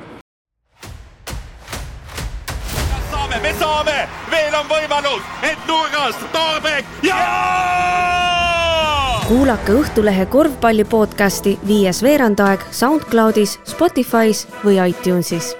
saame, 3.12 3.40
me 3.40 3.54
saame, 3.60 4.10
veel 4.32 4.60
on 4.60 4.68
võimalus, 4.68 5.24
et 5.44 5.68
nurgast 5.68 6.28
Torbek 6.32 6.86
ja 7.04 8.23
kuulake 9.34 9.74
Õhtulehe 9.74 10.26
korvpalli 10.30 10.84
podcasti 10.86 11.56
Viies 11.68 12.04
veerandaeg 12.06 12.68
SoundCloudis, 12.70 13.58
Spotify's 13.66 14.46
või 14.62 14.78
iTunesis 14.78 15.56